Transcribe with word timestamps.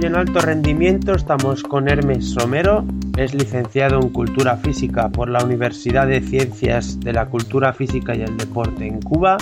En 0.00 0.14
Alto 0.14 0.40
Rendimiento 0.40 1.12
estamos 1.12 1.62
con 1.62 1.88
Hermes 1.88 2.34
Romero, 2.36 2.84
es 3.18 3.34
licenciado 3.34 4.00
en 4.00 4.08
Cultura 4.08 4.56
Física 4.56 5.08
por 5.10 5.28
la 5.28 5.44
Universidad 5.44 6.06
de 6.06 6.20
Ciencias 6.20 6.98
de 7.00 7.12
la 7.12 7.26
Cultura 7.26 7.74
Física 7.74 8.14
y 8.14 8.22
el 8.22 8.36
Deporte 8.38 8.86
en 8.86 9.02
Cuba, 9.02 9.36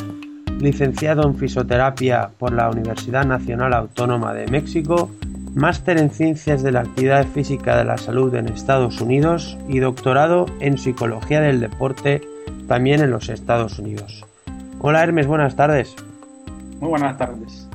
licenciado 0.58 1.22
en 1.22 1.36
Fisioterapia 1.36 2.30
por 2.38 2.52
la 2.52 2.68
Universidad 2.70 3.24
Nacional 3.26 3.74
Autónoma 3.74 4.34
de 4.34 4.48
México, 4.48 5.10
máster 5.54 5.98
en 5.98 6.10
Ciencias 6.10 6.62
de 6.62 6.72
la 6.72 6.80
Actividad 6.80 7.26
Física 7.26 7.76
de 7.76 7.84
la 7.84 7.98
Salud 7.98 8.34
en 8.34 8.48
Estados 8.48 9.00
Unidos 9.00 9.56
y 9.68 9.78
doctorado 9.78 10.46
en 10.60 10.78
Psicología 10.78 11.40
del 11.40 11.60
Deporte 11.60 12.22
también 12.66 13.02
en 13.02 13.10
los 13.10 13.28
Estados 13.28 13.78
Unidos. 13.78 14.24
Hola 14.80 15.04
Hermes, 15.04 15.28
buenas 15.28 15.54
tardes. 15.54 15.94
Muy 16.80 16.90
buenas 16.90 17.16
tardes. 17.16 17.65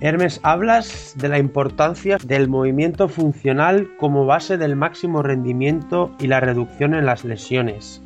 Hermes, 0.00 0.38
hablas 0.44 1.14
de 1.16 1.28
la 1.28 1.38
importancia 1.40 2.18
del 2.24 2.48
movimiento 2.48 3.08
funcional 3.08 3.90
como 3.96 4.26
base 4.26 4.56
del 4.56 4.76
máximo 4.76 5.22
rendimiento 5.22 6.14
y 6.20 6.28
la 6.28 6.38
reducción 6.38 6.94
en 6.94 7.04
las 7.04 7.24
lesiones. 7.24 8.00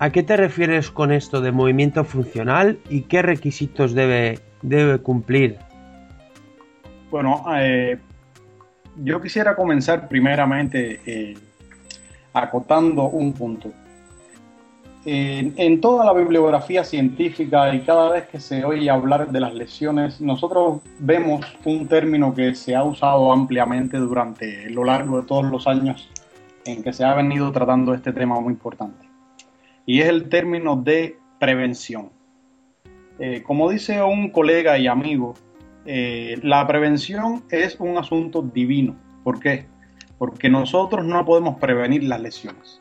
¿A 0.00 0.10
qué 0.10 0.24
te 0.24 0.36
refieres 0.36 0.90
con 0.90 1.12
esto 1.12 1.40
de 1.40 1.52
movimiento 1.52 2.02
funcional 2.04 2.80
y 2.90 3.02
qué 3.02 3.22
requisitos 3.22 3.94
debe, 3.94 4.40
debe 4.62 4.98
cumplir? 4.98 5.58
Bueno, 7.12 7.44
eh, 7.56 7.96
yo 8.96 9.22
quisiera 9.22 9.54
comenzar 9.54 10.08
primeramente 10.08 11.00
eh, 11.06 11.38
acotando 12.32 13.04
un 13.04 13.32
punto 13.32 13.72
en 15.06 15.80
toda 15.80 16.04
la 16.04 16.14
bibliografía 16.14 16.82
científica 16.82 17.74
y 17.74 17.80
cada 17.80 18.10
vez 18.10 18.26
que 18.28 18.40
se 18.40 18.64
oye 18.64 18.88
hablar 18.88 19.30
de 19.30 19.40
las 19.40 19.54
lesiones, 19.54 20.20
nosotros 20.20 20.80
vemos 20.98 21.44
un 21.64 21.86
término 21.88 22.34
que 22.34 22.54
se 22.54 22.74
ha 22.74 22.82
usado 22.84 23.30
ampliamente 23.32 23.98
durante 23.98 24.70
lo 24.70 24.84
largo 24.84 25.20
de 25.20 25.26
todos 25.26 25.44
los 25.44 25.66
años 25.66 26.08
en 26.64 26.82
que 26.82 26.94
se 26.94 27.04
ha 27.04 27.14
venido 27.14 27.52
tratando 27.52 27.92
este 27.92 28.12
tema 28.12 28.40
muy 28.40 28.54
importante. 28.54 29.06
Y 29.84 30.00
es 30.00 30.08
el 30.08 30.30
término 30.30 30.76
de 30.76 31.18
prevención. 31.38 32.10
Eh, 33.18 33.42
como 33.42 33.70
dice 33.70 34.02
un 34.02 34.30
colega 34.30 34.78
y 34.78 34.86
amigo, 34.86 35.34
eh, 35.84 36.38
la 36.42 36.66
prevención 36.66 37.44
es 37.50 37.76
un 37.78 37.98
asunto 37.98 38.40
divino. 38.40 38.96
¿Por 39.22 39.38
qué? 39.38 39.66
Porque 40.16 40.48
nosotros 40.48 41.04
no 41.04 41.22
podemos 41.26 41.58
prevenir 41.58 42.04
las 42.04 42.22
lesiones 42.22 42.80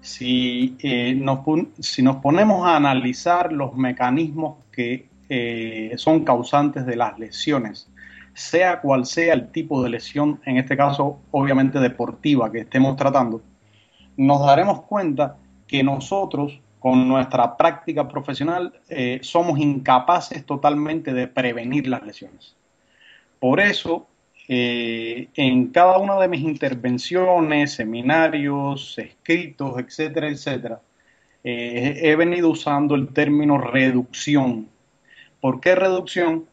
si, 0.00 0.76
eh, 0.80 1.14
nos, 1.14 1.40
si 1.80 2.02
nos 2.02 2.16
ponemos 2.16 2.66
a 2.66 2.76
analizar 2.76 3.52
los 3.52 3.74
mecanismos 3.74 4.56
que 4.72 5.08
eh, 5.28 5.92
son 5.96 6.24
causantes 6.24 6.86
de 6.86 6.96
las 6.96 7.18
lesiones, 7.18 7.88
sea 8.34 8.80
cual 8.80 9.06
sea 9.06 9.34
el 9.34 9.50
tipo 9.50 9.82
de 9.82 9.90
lesión, 9.90 10.40
en 10.44 10.56
este 10.56 10.76
caso 10.76 11.20
obviamente 11.30 11.78
deportiva 11.78 12.50
que 12.50 12.60
estemos 12.60 12.96
tratando, 12.96 13.42
nos 14.16 14.44
daremos 14.44 14.82
cuenta 14.82 15.36
que 15.66 15.82
nosotros 15.82 16.60
con 16.78 17.06
nuestra 17.06 17.56
práctica 17.56 18.08
profesional 18.08 18.72
eh, 18.88 19.20
somos 19.22 19.58
incapaces 19.58 20.44
totalmente 20.46 21.12
de 21.12 21.28
prevenir 21.28 21.86
las 21.86 22.02
lesiones. 22.02 22.56
Por 23.38 23.60
eso 23.60 24.06
eh, 24.52 25.28
en 25.36 25.68
cada 25.68 25.98
una 25.98 26.18
de 26.18 26.26
mis 26.26 26.40
intervenciones, 26.40 27.72
seminarios, 27.72 28.98
escritos, 28.98 29.78
etcétera, 29.78 30.28
etcétera, 30.28 30.80
eh, 31.44 32.00
he 32.02 32.16
venido 32.16 32.48
usando 32.48 32.96
el 32.96 33.12
término 33.14 33.58
reducción. 33.58 34.68
¿Por 35.40 35.60
qué 35.60 35.76
reducción? 35.76 36.46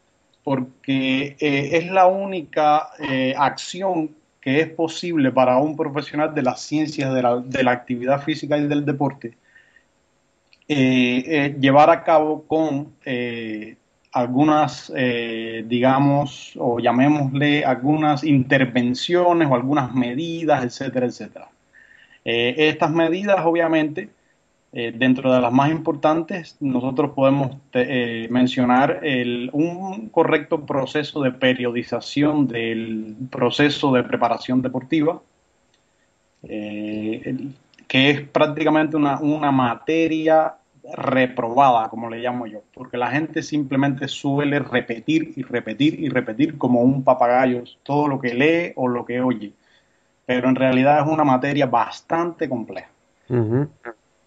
Porque 0.44 1.36
eh, 1.40 1.70
es 1.72 1.90
la 1.90 2.06
única 2.06 2.90
acción 3.36 4.14
que 4.40 4.60
es 4.60 4.68
posible 4.70 5.32
para 5.32 5.58
un 5.58 5.76
profesional 5.76 6.32
de 6.32 6.42
las 6.42 6.60
ciencias 6.60 7.12
de 7.12 7.20
la, 7.20 7.38
de 7.38 7.64
la 7.64 7.72
actividad 7.72 8.22
física 8.22 8.56
y 8.58 8.68
del 8.68 8.84
deporte 8.84 9.36
llevar 10.68 11.90
a 11.90 12.04
cabo 12.04 12.44
con 12.46 12.92
algunas, 14.18 14.92
eh, 14.96 15.64
digamos, 15.66 16.52
o 16.56 16.80
llamémosle 16.80 17.64
algunas 17.64 18.24
intervenciones 18.24 19.48
o 19.48 19.54
algunas 19.54 19.94
medidas, 19.94 20.64
etcétera, 20.64 21.06
etcétera. 21.06 21.48
Eh, 22.24 22.54
estas 22.58 22.90
medidas, 22.90 23.44
obviamente, 23.44 24.10
eh, 24.72 24.92
dentro 24.94 25.32
de 25.32 25.40
las 25.40 25.52
más 25.52 25.70
importantes, 25.70 26.56
nosotros 26.60 27.12
podemos 27.14 27.56
mencionar 28.28 29.00
un 29.52 30.08
correcto 30.10 30.66
proceso 30.66 31.22
de 31.22 31.32
periodización 31.32 32.48
del 32.48 33.16
proceso 33.30 33.92
de 33.92 34.02
preparación 34.02 34.60
deportiva, 34.60 35.22
que 36.42 38.10
es 38.10 38.20
prácticamente 38.28 38.96
una, 38.96 39.18
una 39.20 39.50
materia 39.50 40.57
reprobada, 40.94 41.88
como 41.88 42.08
le 42.08 42.18
llamo 42.18 42.46
yo, 42.46 42.62
porque 42.74 42.96
la 42.96 43.10
gente 43.10 43.42
simplemente 43.42 44.08
suele 44.08 44.58
repetir 44.58 45.32
y 45.36 45.42
repetir 45.42 46.00
y 46.00 46.08
repetir 46.08 46.58
como 46.58 46.82
un 46.82 47.04
papagayo 47.04 47.64
todo 47.82 48.08
lo 48.08 48.20
que 48.20 48.34
lee 48.34 48.72
o 48.76 48.88
lo 48.88 49.04
que 49.04 49.20
oye, 49.20 49.52
pero 50.26 50.48
en 50.48 50.54
realidad 50.54 51.00
es 51.00 51.12
una 51.12 51.24
materia 51.24 51.66
bastante 51.66 52.48
compleja. 52.48 52.88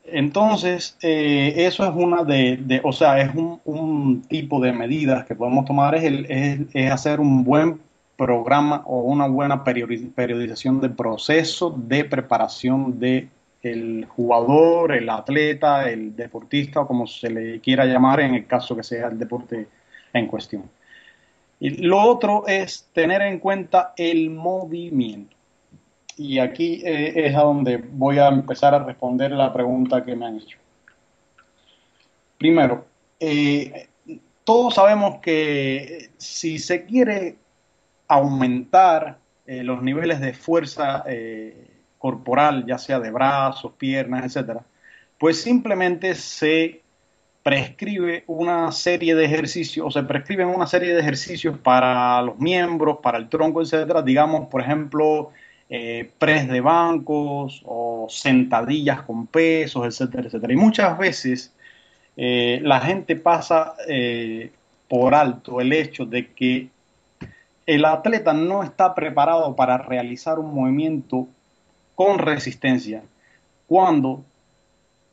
Entonces, 0.03 0.97
eh, 1.01 1.53
eso 1.57 1.83
es 1.85 1.91
una 1.95 2.23
de, 2.23 2.81
o 2.83 2.91
sea, 2.91 3.19
es 3.21 3.31
un, 3.33 4.21
tipo 4.27 4.59
de 4.59 4.71
medidas 4.71 5.25
que 5.25 5.35
podemos 5.35 5.65
tomar, 5.65 5.95
es, 5.95 6.03
el, 6.03 6.67
es 6.73 6.91
hacer 6.91 7.19
un 7.19 7.43
buen 7.43 7.79
programa 8.17 8.83
o 8.85 9.01
una 9.01 9.27
buena 9.27 9.63
periodización 9.63 10.79
del 10.79 10.91
proceso 10.91 11.75
de 11.75 12.03
preparación 12.05 12.99
de 12.99 13.29
el 13.61 14.05
jugador, 14.05 14.93
el 14.93 15.09
atleta, 15.09 15.89
el 15.89 16.15
deportista 16.15 16.81
o 16.81 16.87
como 16.87 17.05
se 17.07 17.29
le 17.29 17.59
quiera 17.59 17.85
llamar 17.85 18.21
en 18.21 18.35
el 18.35 18.47
caso 18.47 18.75
que 18.75 18.83
sea 18.83 19.07
el 19.07 19.19
deporte 19.19 19.67
en 20.13 20.27
cuestión. 20.27 20.69
Y 21.59 21.69
lo 21.83 22.01
otro 22.01 22.45
es 22.47 22.89
tener 22.91 23.21
en 23.21 23.39
cuenta 23.39 23.93
el 23.95 24.31
movimiento. 24.31 25.35
Y 26.17 26.39
aquí 26.39 26.81
eh, 26.83 27.27
es 27.27 27.35
a 27.35 27.41
donde 27.41 27.77
voy 27.77 28.17
a 28.17 28.27
empezar 28.27 28.73
a 28.73 28.83
responder 28.83 29.31
la 29.31 29.53
pregunta 29.53 30.03
que 30.03 30.15
me 30.15 30.25
han 30.25 30.37
hecho. 30.37 30.57
Primero, 32.37 32.85
eh, 33.19 33.87
todos 34.43 34.73
sabemos 34.73 35.19
que 35.19 36.09
si 36.17 36.57
se 36.57 36.85
quiere 36.85 37.37
aumentar 38.07 39.19
eh, 39.45 39.63
los 39.63 39.83
niveles 39.83 40.19
de 40.19 40.33
fuerza 40.33 41.03
corporal, 42.01 42.65
ya 42.65 42.77
sea 42.77 42.99
de 42.99 43.11
brazos, 43.11 43.73
piernas, 43.77 44.25
etcétera, 44.25 44.61
pues 45.17 45.41
simplemente 45.41 46.15
se 46.15 46.81
prescribe 47.43 48.23
una 48.27 48.71
serie 48.71 49.15
de 49.15 49.25
ejercicios, 49.25 49.85
o 49.87 49.91
se 49.91 50.03
prescriben 50.03 50.47
una 50.47 50.67
serie 50.67 50.93
de 50.93 50.99
ejercicios 50.99 51.57
para 51.57 52.21
los 52.21 52.39
miembros, 52.39 52.97
para 53.01 53.17
el 53.17 53.29
tronco, 53.29 53.61
etcétera, 53.61 54.01
digamos, 54.01 54.47
por 54.47 54.61
ejemplo, 54.61 55.31
eh, 55.69 56.09
press 56.19 56.47
de 56.49 56.61
bancos 56.61 57.61
o 57.65 58.07
sentadillas 58.09 59.03
con 59.03 59.27
pesos, 59.27 59.85
etcétera, 59.85 60.27
etcétera. 60.27 60.53
Y 60.53 60.57
muchas 60.57 60.97
veces 60.97 61.53
eh, 62.17 62.59
la 62.63 62.79
gente 62.81 63.15
pasa 63.15 63.75
eh, 63.87 64.51
por 64.87 65.15
alto 65.15 65.61
el 65.61 65.71
hecho 65.71 66.05
de 66.05 66.27
que 66.33 66.67
el 67.65 67.85
atleta 67.85 68.33
no 68.33 68.63
está 68.63 68.93
preparado 68.93 69.55
para 69.55 69.77
realizar 69.77 70.39
un 70.39 70.53
movimiento 70.53 71.27
con 71.95 72.19
resistencia 72.19 73.03
cuando 73.67 74.23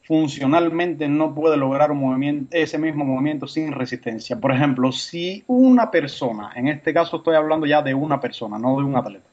funcionalmente 0.09 1.07
no 1.07 1.35
puede 1.35 1.59
lograr 1.59 1.91
un 1.91 1.99
movimiento, 1.99 2.57
ese 2.57 2.79
mismo 2.79 3.05
movimiento 3.05 3.47
sin 3.47 3.73
resistencia. 3.73 4.41
Por 4.41 4.53
ejemplo, 4.53 4.91
si 4.91 5.45
una 5.47 5.91
persona, 5.91 6.51
en 6.55 6.67
este 6.69 6.95
caso 6.95 7.19
estoy 7.19 7.37
hablando 7.37 7.67
ya 7.67 7.83
de 7.83 7.93
una 7.93 8.19
persona, 8.19 8.59
no 8.59 8.79
de 8.79 8.85
un 8.85 8.97
atleta, 8.97 9.29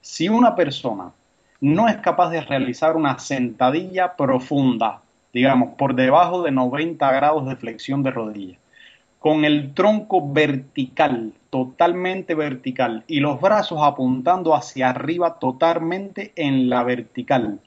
si 0.00 0.30
una 0.30 0.56
persona 0.56 1.12
no 1.60 1.88
es 1.88 1.98
capaz 1.98 2.30
de 2.30 2.40
realizar 2.40 2.96
una 2.96 3.18
sentadilla 3.18 4.16
profunda, 4.16 5.02
digamos, 5.32 5.74
por 5.76 5.94
debajo 5.94 6.42
de 6.42 6.52
90 6.52 7.12
grados 7.12 7.46
de 7.46 7.56
flexión 7.56 8.02
de 8.02 8.10
rodilla, 8.10 8.56
con 9.28 9.44
el 9.44 9.74
tronco 9.74 10.26
vertical, 10.32 11.34
totalmente 11.50 12.34
vertical, 12.34 13.04
y 13.06 13.20
los 13.20 13.38
brazos 13.38 13.80
apuntando 13.82 14.54
hacia 14.54 14.88
arriba 14.88 15.38
totalmente 15.38 16.32
en 16.34 16.70
la 16.70 16.82
vertical. 16.82 17.60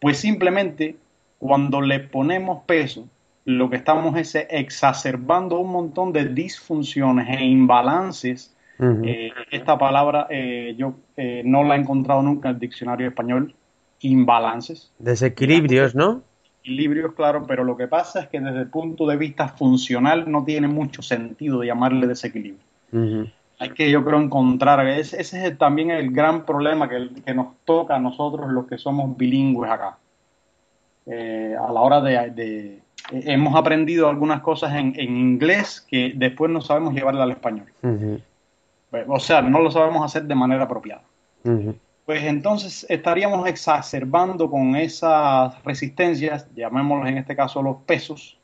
Pues 0.00 0.16
simplemente 0.16 0.96
cuando 1.38 1.82
le 1.82 2.00
ponemos 2.00 2.62
peso, 2.64 3.06
lo 3.44 3.68
que 3.68 3.76
estamos 3.76 4.16
es 4.16 4.34
exacerbando 4.48 5.58
un 5.58 5.70
montón 5.70 6.10
de 6.14 6.24
disfunciones 6.24 7.28
e 7.28 7.44
imbalances. 7.44 8.56
Eh, 8.80 9.30
esta 9.50 9.76
palabra 9.76 10.26
eh, 10.30 10.74
yo 10.78 10.94
eh, 11.18 11.42
no 11.44 11.64
la 11.64 11.76
he 11.76 11.80
encontrado 11.80 12.22
nunca 12.22 12.48
en 12.48 12.54
el 12.54 12.60
diccionario 12.60 13.08
español, 13.08 13.54
imbalances. 14.00 14.90
Desequilibrios, 14.98 15.94
¿no? 15.94 16.22
Equilibrios, 16.64 17.12
claro, 17.12 17.44
pero 17.46 17.62
lo 17.62 17.76
que 17.76 17.86
pasa 17.86 18.20
es 18.20 18.28
que 18.28 18.40
desde 18.40 18.60
el 18.60 18.68
punto 18.68 19.06
de 19.06 19.18
vista 19.18 19.48
funcional 19.48 20.30
no 20.30 20.44
tiene 20.44 20.66
mucho 20.66 21.02
sentido 21.02 21.62
llamarle 21.62 22.06
desequilibrio. 22.06 22.64
Hay 23.58 23.70
que, 23.70 23.90
yo 23.90 24.02
creo, 24.02 24.18
encontrar, 24.20 24.86
ese, 24.86 25.20
es 25.20 25.58
también 25.58 25.90
el 25.90 26.10
gran 26.10 26.46
problema 26.46 26.88
que, 26.88 27.34
nos 27.34 27.48
toca 27.66 27.96
a 27.96 27.98
nosotros 27.98 28.50
los 28.50 28.66
que 28.66 28.78
somos 28.78 29.14
bilingües 29.16 29.70
acá. 29.70 29.98
Eh, 31.06 31.54
a 31.54 31.70
la 31.70 31.80
hora 31.80 32.00
de, 32.00 32.80
hemos 33.10 33.54
aprendido 33.54 34.08
algunas 34.08 34.40
cosas 34.40 34.74
en, 34.74 34.98
inglés 34.98 35.86
que 35.86 36.14
después 36.16 36.50
no 36.50 36.62
sabemos 36.62 36.94
llevarla 36.94 37.24
al 37.24 37.32
español. 37.32 37.66
O 39.06 39.20
sea, 39.20 39.42
no 39.42 39.60
lo 39.60 39.70
sabemos 39.70 40.02
hacer 40.02 40.24
de 40.24 40.34
manera 40.34 40.64
apropiada. 40.64 41.02
Pues 42.04 42.22
entonces 42.24 42.84
estaríamos 42.90 43.48
exacerbando 43.48 44.50
con 44.50 44.76
esas 44.76 45.62
resistencias, 45.64 46.46
llamémoslos 46.54 47.08
en 47.08 47.16
este 47.18 47.34
caso 47.34 47.62
los 47.62 47.78
pesos, 47.86 48.38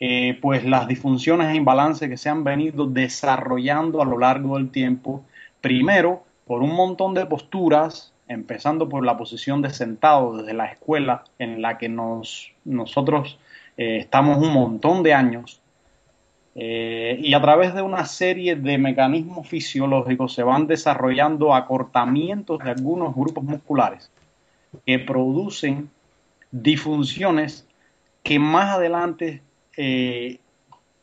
eh, 0.00 0.36
pues 0.42 0.64
las 0.64 0.88
disfunciones 0.88 1.48
e 1.48 1.56
imbalances 1.56 2.08
que 2.08 2.16
se 2.16 2.28
han 2.28 2.42
venido 2.42 2.86
desarrollando 2.86 4.02
a 4.02 4.04
lo 4.04 4.18
largo 4.18 4.56
del 4.56 4.70
tiempo, 4.70 5.24
primero 5.60 6.24
por 6.46 6.62
un 6.62 6.74
montón 6.74 7.14
de 7.14 7.26
posturas, 7.26 8.12
empezando 8.26 8.88
por 8.88 9.04
la 9.04 9.16
posición 9.16 9.62
de 9.62 9.70
sentado 9.70 10.38
desde 10.38 10.54
la 10.54 10.66
escuela 10.66 11.24
en 11.38 11.62
la 11.62 11.78
que 11.78 11.88
nos, 11.88 12.52
nosotros 12.64 13.38
eh, 13.76 13.98
estamos 13.98 14.38
un 14.38 14.52
montón 14.52 15.04
de 15.04 15.14
años, 15.14 15.60
eh, 16.60 17.16
y 17.22 17.34
a 17.34 17.40
través 17.40 17.72
de 17.72 17.82
una 17.82 18.04
serie 18.04 18.56
de 18.56 18.78
mecanismos 18.78 19.46
fisiológicos 19.46 20.34
se 20.34 20.42
van 20.42 20.66
desarrollando 20.66 21.54
acortamientos 21.54 22.58
de 22.58 22.70
algunos 22.72 23.14
grupos 23.14 23.44
musculares 23.44 24.10
que 24.84 24.98
producen 24.98 25.88
disfunciones 26.50 27.64
que 28.24 28.40
más 28.40 28.74
adelante 28.74 29.40
eh, 29.76 30.40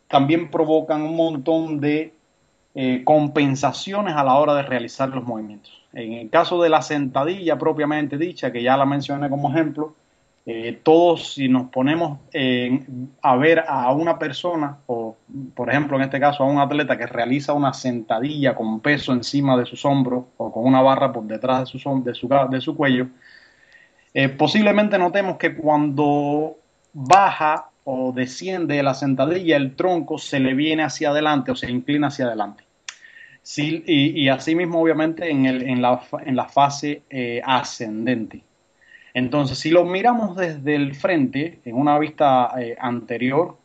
también 0.10 0.52
provocan 0.52 1.04
un 1.04 1.16
montón 1.16 1.80
de 1.80 2.12
eh, 2.74 3.04
compensaciones 3.06 4.14
a 4.14 4.26
la 4.26 4.36
hora 4.36 4.56
de 4.56 4.64
realizar 4.64 5.08
los 5.08 5.24
movimientos. 5.24 5.72
En 5.94 6.12
el 6.12 6.30
caso 6.30 6.62
de 6.62 6.68
la 6.68 6.82
sentadilla 6.82 7.58
propiamente 7.58 8.18
dicha, 8.18 8.52
que 8.52 8.62
ya 8.62 8.76
la 8.76 8.86
mencioné 8.86 9.30
como 9.30 9.50
ejemplo, 9.50 9.96
todos 10.84 11.34
si 11.34 11.48
nos 11.48 11.72
ponemos 11.72 12.20
a 13.22 13.36
ver 13.36 13.64
a 13.68 13.92
una 13.94 14.20
persona, 14.20 14.78
o 14.86 15.05
por 15.54 15.70
ejemplo 15.70 15.98
en 15.98 16.04
este 16.04 16.20
caso 16.20 16.44
a 16.44 16.48
un 16.48 16.60
atleta 16.60 16.98
que 16.98 17.08
realiza 17.08 17.54
una 17.54 17.74
sentadilla 17.74 18.56
con 18.56 18.80
peso 18.80 19.14
encima 19.14 19.58
de 19.58 19.66
sus 19.66 19.84
hombros 19.86 20.26
o 20.38 20.52
con 20.52 20.66
una 20.66 20.82
barra 20.82 21.12
por 21.12 21.24
detrás 21.24 21.60
de 21.72 21.80
su, 21.80 22.04
de 22.04 22.14
su, 22.14 22.30
de 22.50 22.62
su 22.62 22.76
cuello, 22.76 23.08
posiblemente 24.38 24.98
notemos 24.98 25.38
que 25.38 25.56
cuando 25.56 26.58
baja 26.94 27.70
o 27.86 28.12
desciende 28.12 28.76
de 28.76 28.84
la 28.84 28.94
sentadilla, 28.94 29.58
el 29.58 29.76
tronco 29.76 30.18
se 30.18 30.40
le 30.40 30.54
viene 30.54 30.84
hacia 30.84 31.10
adelante 31.10 31.52
o 31.52 31.56
se 31.56 31.70
inclina 31.70 32.08
hacia 32.08 32.26
adelante. 32.26 32.64
Sí, 33.44 33.84
y, 33.86 34.24
y 34.24 34.30
asimismo, 34.30 34.82
obviamente, 34.82 35.30
en, 35.30 35.46
el, 35.46 35.62
en, 35.62 35.82
la, 35.82 36.02
en 36.26 36.36
la, 36.36 36.46
fase 36.46 37.04
eh, 37.12 37.42
ascendente. 37.46 38.44
Entonces, 39.14 39.60
si 39.60 39.70
lo 39.70 39.86
miramos 39.86 40.36
desde 40.36 40.76
el 40.76 40.96
frente, 40.96 41.60
en 41.64 41.76
una 41.76 42.00
vista 42.00 42.52
eh, 42.58 42.76
anterior, 42.80 43.56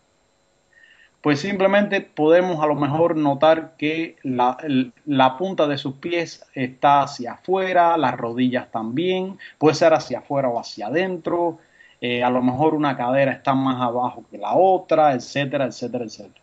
pues 1.23 1.41
simplemente 1.41 2.01
podemos 2.01 2.63
a 2.63 2.67
lo 2.67 2.75
mejor 2.75 3.17
notar 3.17 3.75
que 3.77 4.17
la, 4.23 4.57
la, 5.05 5.37
punta 5.37 5.67
de 5.67 5.77
sus 5.77 5.95
pies 5.95 6.47
está 6.55 7.03
hacia 7.03 7.33
afuera, 7.33 7.97
las 7.99 8.17
rodillas 8.17 8.71
también, 8.71 9.39
puede 9.59 9.75
ser 9.75 9.93
hacia 9.93 10.21
afuera 10.21 10.49
o 10.49 10.59
hacia 10.59 10.87
adentro, 10.87 11.59
eh, 12.01 12.23
a 12.23 12.31
lo 12.31 12.43
mejor 12.43 12.75
una 12.75 12.97
cadera 12.97 13.33
está 13.33 13.55
más 13.55 13.81
abajo 13.83 14.25
que 14.31 14.39
la 14.39 14.55
otra, 14.55 15.13
etcétera, 15.13 15.67
etcétera, 15.67 16.05
etcétera. 16.05 16.41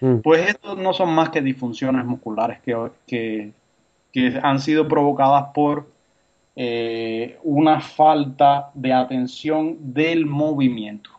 Mm. 0.00 0.16
Pues 0.16 0.48
estos 0.48 0.76
no 0.78 0.92
son 0.92 1.10
más 1.14 1.28
que 1.28 1.40
disfunciones 1.40 2.04
musculares 2.04 2.58
que, 2.60 3.52
que, 4.12 4.40
han 4.42 4.58
sido 4.58 4.88
provocadas 4.88 5.52
por 5.54 5.88
eh, 6.56 7.38
una 7.44 7.80
falta 7.80 8.70
de 8.74 8.92
atención 8.92 9.76
del 9.94 10.26
movimiento. 10.26 11.10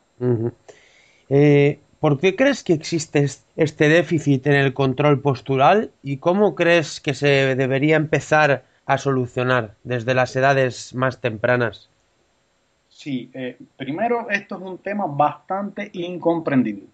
Eh, 1.29 1.79
¿Por 2.01 2.19
qué 2.19 2.36
crees 2.36 2.63
que 2.63 2.74
existe 2.74 3.27
este 3.56 3.88
déficit 3.88 4.48
en 4.48 4.56
el 4.56 4.74
control 4.74 5.21
postural 5.21 5.92
y 6.01 6.18
cómo 6.18 6.56
crees 6.56 7.00
que 7.00 7.13
se 7.13 7.56
debería 7.56 7.95
empezar 7.95 8.63
a 8.88 8.98
solucionar 8.98 9.75
desde 9.83 10.15
las 10.15 10.36
edades 10.36 10.95
más 10.95 11.21
tempranas? 11.21 11.92
Sí, 12.89 13.30
eh, 13.36 13.56
primero 13.77 14.31
esto 14.31 14.56
es 14.56 14.62
un 14.63 14.80
tema 14.80 15.06
bastante 15.06 15.92
incomprendido. 15.94 16.88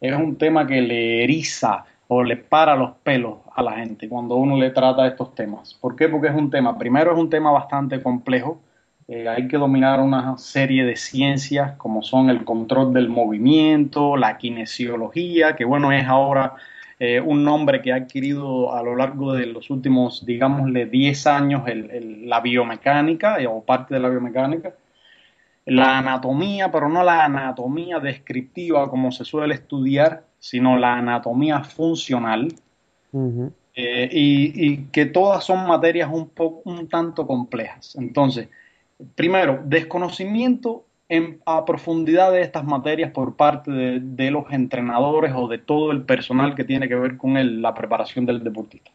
Es 0.00 0.16
un 0.16 0.34
tema 0.34 0.66
que 0.66 0.80
le 0.80 1.22
eriza 1.22 1.84
o 2.08 2.24
le 2.24 2.36
para 2.36 2.74
los 2.74 2.90
pelos 3.04 3.38
a 3.54 3.62
la 3.62 3.74
gente 3.74 4.08
cuando 4.08 4.34
uno 4.34 4.56
le 4.56 4.70
trata 4.70 5.06
estos 5.06 5.32
temas. 5.36 5.74
¿Por 5.74 5.94
qué? 5.94 6.08
Porque 6.08 6.26
es 6.26 6.34
un 6.34 6.50
tema, 6.50 6.76
primero 6.76 7.12
es 7.12 7.18
un 7.18 7.30
tema 7.30 7.52
bastante 7.52 8.02
complejo. 8.02 8.58
Eh, 9.06 9.28
hay 9.28 9.48
que 9.48 9.58
dominar 9.58 10.00
una 10.00 10.38
serie 10.38 10.84
de 10.84 10.96
ciencias 10.96 11.72
como 11.76 12.02
son 12.02 12.30
el 12.30 12.44
control 12.44 12.94
del 12.94 13.08
movimiento, 13.08 14.16
la 14.16 14.38
kinesiología, 14.38 15.56
que 15.56 15.64
bueno, 15.64 15.92
es 15.92 16.06
ahora 16.06 16.54
eh, 16.98 17.20
un 17.20 17.44
nombre 17.44 17.82
que 17.82 17.92
ha 17.92 17.96
adquirido 17.96 18.74
a 18.74 18.82
lo 18.82 18.96
largo 18.96 19.34
de 19.34 19.46
los 19.46 19.68
últimos, 19.68 20.24
digámosle, 20.24 20.86
10 20.86 21.26
años 21.26 21.62
la 21.66 22.40
biomecánica 22.40 23.36
o 23.48 23.62
parte 23.62 23.94
de 23.94 24.00
la 24.00 24.08
biomecánica. 24.08 24.74
La 25.66 25.98
anatomía, 25.98 26.70
pero 26.70 26.88
no 26.88 27.02
la 27.02 27.24
anatomía 27.24 27.98
descriptiva 27.98 28.88
como 28.90 29.10
se 29.12 29.24
suele 29.24 29.54
estudiar, 29.54 30.24
sino 30.38 30.76
la 30.78 30.94
anatomía 30.94 31.64
funcional, 31.64 32.48
eh, 33.74 34.08
y, 34.12 34.76
que 34.92 35.06
todas 35.06 35.44
son 35.44 35.66
materias 35.66 36.10
un, 36.12 36.28
poco, 36.28 36.68
un 36.68 36.86
tanto 36.88 37.26
complejas. 37.26 37.96
Entonces, 37.96 38.48
primero, 39.14 39.60
desconocimiento 39.64 40.84
en, 41.08 41.40
a 41.46 41.64
profundidad 41.64 42.32
de 42.32 42.42
estas 42.42 42.64
materias 42.64 43.10
por 43.12 43.36
parte 43.36 43.70
de, 43.70 44.30
los 44.30 44.50
entrenadores 44.52 45.32
o 45.34 45.48
de 45.48 45.58
todo 45.58 45.92
el 45.92 46.02
personal 46.02 46.54
que 46.54 46.64
tiene 46.64 46.88
que 46.88 46.94
ver 46.94 47.16
con 47.16 47.62
la 47.62 47.74
preparación 47.74 48.26
del 48.26 48.42
deportista. 48.42 48.90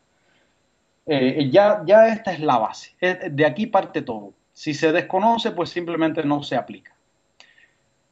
Eh, 1.06 1.50
ya, 1.52 1.82
ya 1.86 2.08
esta 2.08 2.34
es 2.34 2.40
la 2.40 2.58
base, 2.58 2.96
de 3.32 3.46
aquí 3.46 3.68
parte 3.68 4.02
todo. 4.02 4.34
Si 4.54 4.74
se 4.74 4.92
desconoce, 4.92 5.52
pues 5.52 5.70
simplemente 5.70 6.24
no 6.24 6.44
se 6.44 6.56
aplica. 6.56 6.94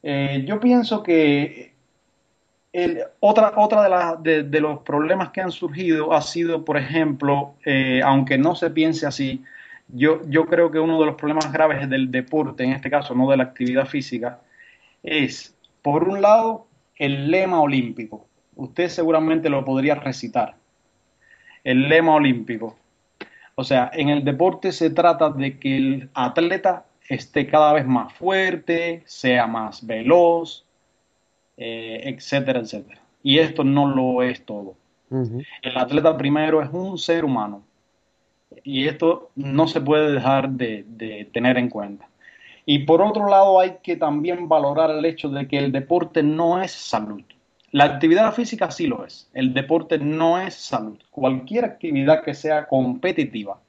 Eh, 0.01 0.44
yo 0.48 0.60
pienso 0.60 1.03
que 1.03 1.74
otra, 3.20 3.53
otra 3.58 4.15
de, 4.15 4.60
los 4.62 4.79
problemas 4.79 5.32
que 5.32 5.41
han 5.41 5.51
surgido 5.51 6.13
ha 6.13 6.22
sido, 6.22 6.63
por 6.63 6.77
ejemplo, 6.77 7.56
eh, 7.65 8.01
aunque 8.03 8.38
no 8.38 8.56
se 8.56 8.70
piense 8.70 9.08
así, 9.08 9.44
yo, 9.88 10.22
yo 10.27 10.46
creo 10.46 10.72
que 10.72 10.79
uno 10.79 11.00
de 11.00 11.06
los 11.06 11.15
problemas 11.15 11.51
graves 11.51 11.89
del 11.89 12.12
deporte, 12.12 12.63
en 12.63 12.72
este 12.72 12.89
caso 12.89 13.15
no 13.15 13.29
de 13.29 13.38
la 13.38 13.44
actividad 13.44 13.88
física, 13.88 14.41
es, 15.03 15.56
por 15.82 16.08
un 16.08 16.22
lado, 16.22 16.67
el 16.96 17.32
lema 17.32 17.62
olímpico. 17.62 18.27
Usted 18.56 18.89
seguramente 18.89 19.50
lo 19.50 19.63
podría 19.63 19.96
recitar. 19.96 20.56
El 21.63 21.89
lema 21.89 22.15
olímpico. 22.15 22.75
O 23.56 23.63
sea, 23.63 23.89
en 23.94 24.10
el 24.10 24.24
deporte 24.24 24.72
se 24.72 24.89
trata 24.89 25.29
de 25.29 25.58
que 25.60 25.77
el 25.77 26.10
atleta 26.13 26.86
esté 27.08 27.48
cada 27.48 27.74
vez 27.74 27.86
más 27.86 28.13
fuerte, 28.13 29.03
sea 29.06 29.48
más 29.48 29.86
veloz, 29.86 30.65
eh, 31.56 32.01
etcétera, 32.03 32.60
etcétera. 32.60 33.01
Y 33.24 33.39
esto 33.39 33.63
no 33.63 33.88
lo 33.88 34.22
es 34.22 34.46
todo. 34.46 34.75
El 35.10 35.77
atleta 35.77 36.17
primero 36.17 36.62
es 36.62 36.70
un 36.72 36.98
ser 36.98 37.24
humano. 37.24 37.63
Y 38.63 38.88
esto 38.88 39.32
no 39.36 39.68
se 39.68 39.82
puede 39.82 40.12
dejar 40.12 40.50
de, 40.50 40.86
de 40.88 41.30
tener 41.34 41.58
en 41.58 41.70
cuenta. 41.70 42.08
Y 42.66 42.80
por 42.80 43.01
otro 43.01 43.30
lado 43.30 43.60
hay 43.60 43.77
que 43.82 43.96
también 43.96 44.50
valorar 44.50 44.92
el 44.92 45.06
hecho 45.06 45.30
de 45.30 45.48
que 45.48 45.58
el 45.58 45.72
deporte 45.72 46.22
no 46.24 46.62
es 46.62 46.72
salud. 46.72 47.24
La 47.72 47.84
actividad 47.84 48.34
física 48.34 48.72
sí 48.72 48.88
lo 48.88 49.06
es. 49.06 49.30
El 49.34 49.54
deporte 49.54 49.98
no 49.98 50.39
es 50.39 50.56
salud. 50.56 50.98
Cualquier 51.12 51.66
actividad 51.66 52.24
que 52.24 52.34
sea 52.34 52.66
competitiva, 52.66 53.60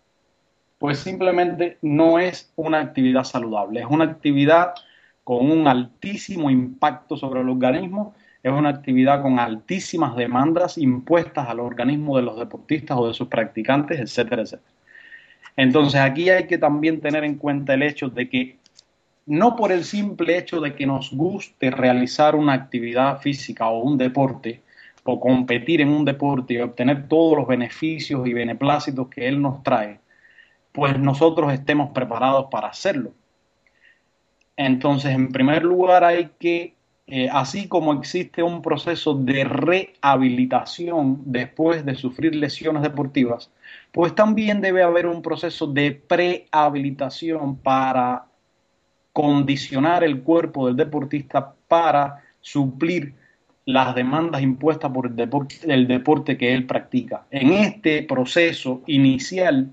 pues 0.78 1.00
simplemente 1.00 1.78
no 1.82 2.18
es 2.18 2.52
una 2.56 2.80
actividad 2.80 3.24
saludable. 3.24 3.80
Es 3.80 3.86
una 3.86 4.04
actividad 4.04 4.74
con 5.24 5.50
un 5.50 5.66
altísimo 5.66 6.48
impacto 6.48 7.16
sobre 7.16 7.40
el 7.40 7.48
organismo. 7.48 8.14
Es 8.48 8.54
una 8.54 8.70
actividad 8.70 9.22
con 9.22 9.38
altísimas 9.38 10.16
demandas 10.16 10.78
impuestas 10.78 11.48
al 11.48 11.60
organismo 11.60 12.16
de 12.16 12.22
los 12.22 12.38
deportistas 12.38 12.96
o 12.98 13.08
de 13.08 13.14
sus 13.14 13.28
practicantes, 13.28 14.00
etcétera, 14.00 14.42
etcétera. 14.42 14.72
Entonces 15.56 16.00
aquí 16.00 16.30
hay 16.30 16.46
que 16.46 16.56
también 16.56 17.00
tener 17.00 17.24
en 17.24 17.34
cuenta 17.34 17.74
el 17.74 17.82
hecho 17.82 18.08
de 18.08 18.28
que 18.28 18.58
no 19.26 19.56
por 19.56 19.72
el 19.72 19.84
simple 19.84 20.38
hecho 20.38 20.60
de 20.60 20.74
que 20.74 20.86
nos 20.86 21.12
guste 21.12 21.70
realizar 21.70 22.34
una 22.34 22.54
actividad 22.54 23.20
física 23.20 23.68
o 23.68 23.80
un 23.80 23.98
deporte, 23.98 24.62
o 25.04 25.20
competir 25.20 25.80
en 25.80 25.88
un 25.88 26.04
deporte 26.04 26.54
y 26.54 26.58
obtener 26.58 27.08
todos 27.08 27.36
los 27.36 27.46
beneficios 27.46 28.26
y 28.26 28.32
beneplácitos 28.32 29.08
que 29.08 29.26
él 29.26 29.40
nos 29.40 29.62
trae, 29.62 30.00
pues 30.72 30.98
nosotros 30.98 31.52
estemos 31.52 31.90
preparados 31.90 32.46
para 32.50 32.68
hacerlo. 32.68 33.12
Entonces, 34.56 35.12
en 35.12 35.28
primer 35.28 35.62
lugar, 35.62 36.04
hay 36.04 36.30
que 36.38 36.74
eh, 37.10 37.30
así 37.32 37.68
como 37.68 37.94
existe 37.94 38.42
un 38.42 38.60
proceso 38.60 39.14
de 39.14 39.42
rehabilitación 39.44 41.22
después 41.24 41.86
de 41.86 41.94
sufrir 41.94 42.34
lesiones 42.34 42.82
deportivas, 42.82 43.50
pues 43.92 44.14
también 44.14 44.60
debe 44.60 44.82
haber 44.82 45.06
un 45.06 45.22
proceso 45.22 45.66
de 45.66 45.92
prehabilitación 45.92 47.56
para 47.56 48.26
condicionar 49.14 50.04
el 50.04 50.22
cuerpo 50.22 50.66
del 50.66 50.76
deportista 50.76 51.54
para 51.66 52.22
suplir 52.42 53.14
las 53.64 53.94
demandas 53.94 54.42
impuestas 54.42 54.90
por 54.90 55.06
el 55.06 55.16
deporte, 55.16 55.56
el 55.66 55.88
deporte 55.88 56.36
que 56.36 56.52
él 56.52 56.66
practica. 56.66 57.26
En 57.30 57.52
este 57.54 58.02
proceso 58.02 58.82
inicial 58.86 59.70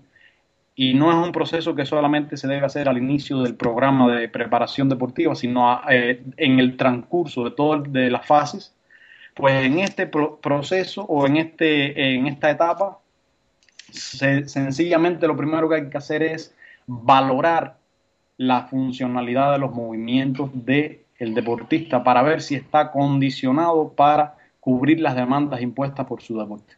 y 0.76 0.94
no 0.94 1.10
es 1.10 1.26
un 1.26 1.32
proceso 1.32 1.74
que 1.74 1.86
solamente 1.86 2.36
se 2.36 2.50
debe 2.50 2.66
hacer 2.66 2.90
al 2.90 2.98
inicio 2.98 3.42
del 3.42 3.56
programa 3.56 4.14
de 4.14 4.28
preparación 4.28 4.90
deportiva, 4.90 5.34
sino 5.34 5.82
eh, 5.90 6.22
en 6.36 6.60
el 6.60 6.76
transcurso 6.76 7.46
de 7.46 7.52
todas 7.52 7.92
de 7.92 8.12
las 8.12 8.26
fases, 8.26 8.76
pues 9.34 9.66
en 9.66 9.80
este 9.80 10.08
proceso 10.08 11.04
o 11.04 11.26
en, 11.28 11.38
este, 11.38 12.16
en 12.16 12.28
esta 12.28 12.52
etapa, 12.52 13.00
sencillamente 13.90 15.28
lo 15.28 15.38
primero 15.38 15.70
que 15.70 15.76
hay 15.76 15.90
que 15.90 15.98
hacer 15.98 16.24
es 16.24 16.54
valorar 16.88 17.78
la 18.38 18.64
funcionalidad 18.64 19.54
de 19.54 19.60
los 19.60 19.74
movimientos 19.74 20.50
del 20.54 21.06
deportista 21.18 22.04
para 22.04 22.22
ver 22.22 22.42
si 22.42 22.56
está 22.56 22.92
condicionado 22.92 23.94
para 23.94 24.36
cubrir 24.60 25.00
las 25.00 25.16
demandas 25.16 25.62
impuestas 25.62 26.06
por 26.06 26.22
su 26.22 26.38
deporte. 26.38 26.74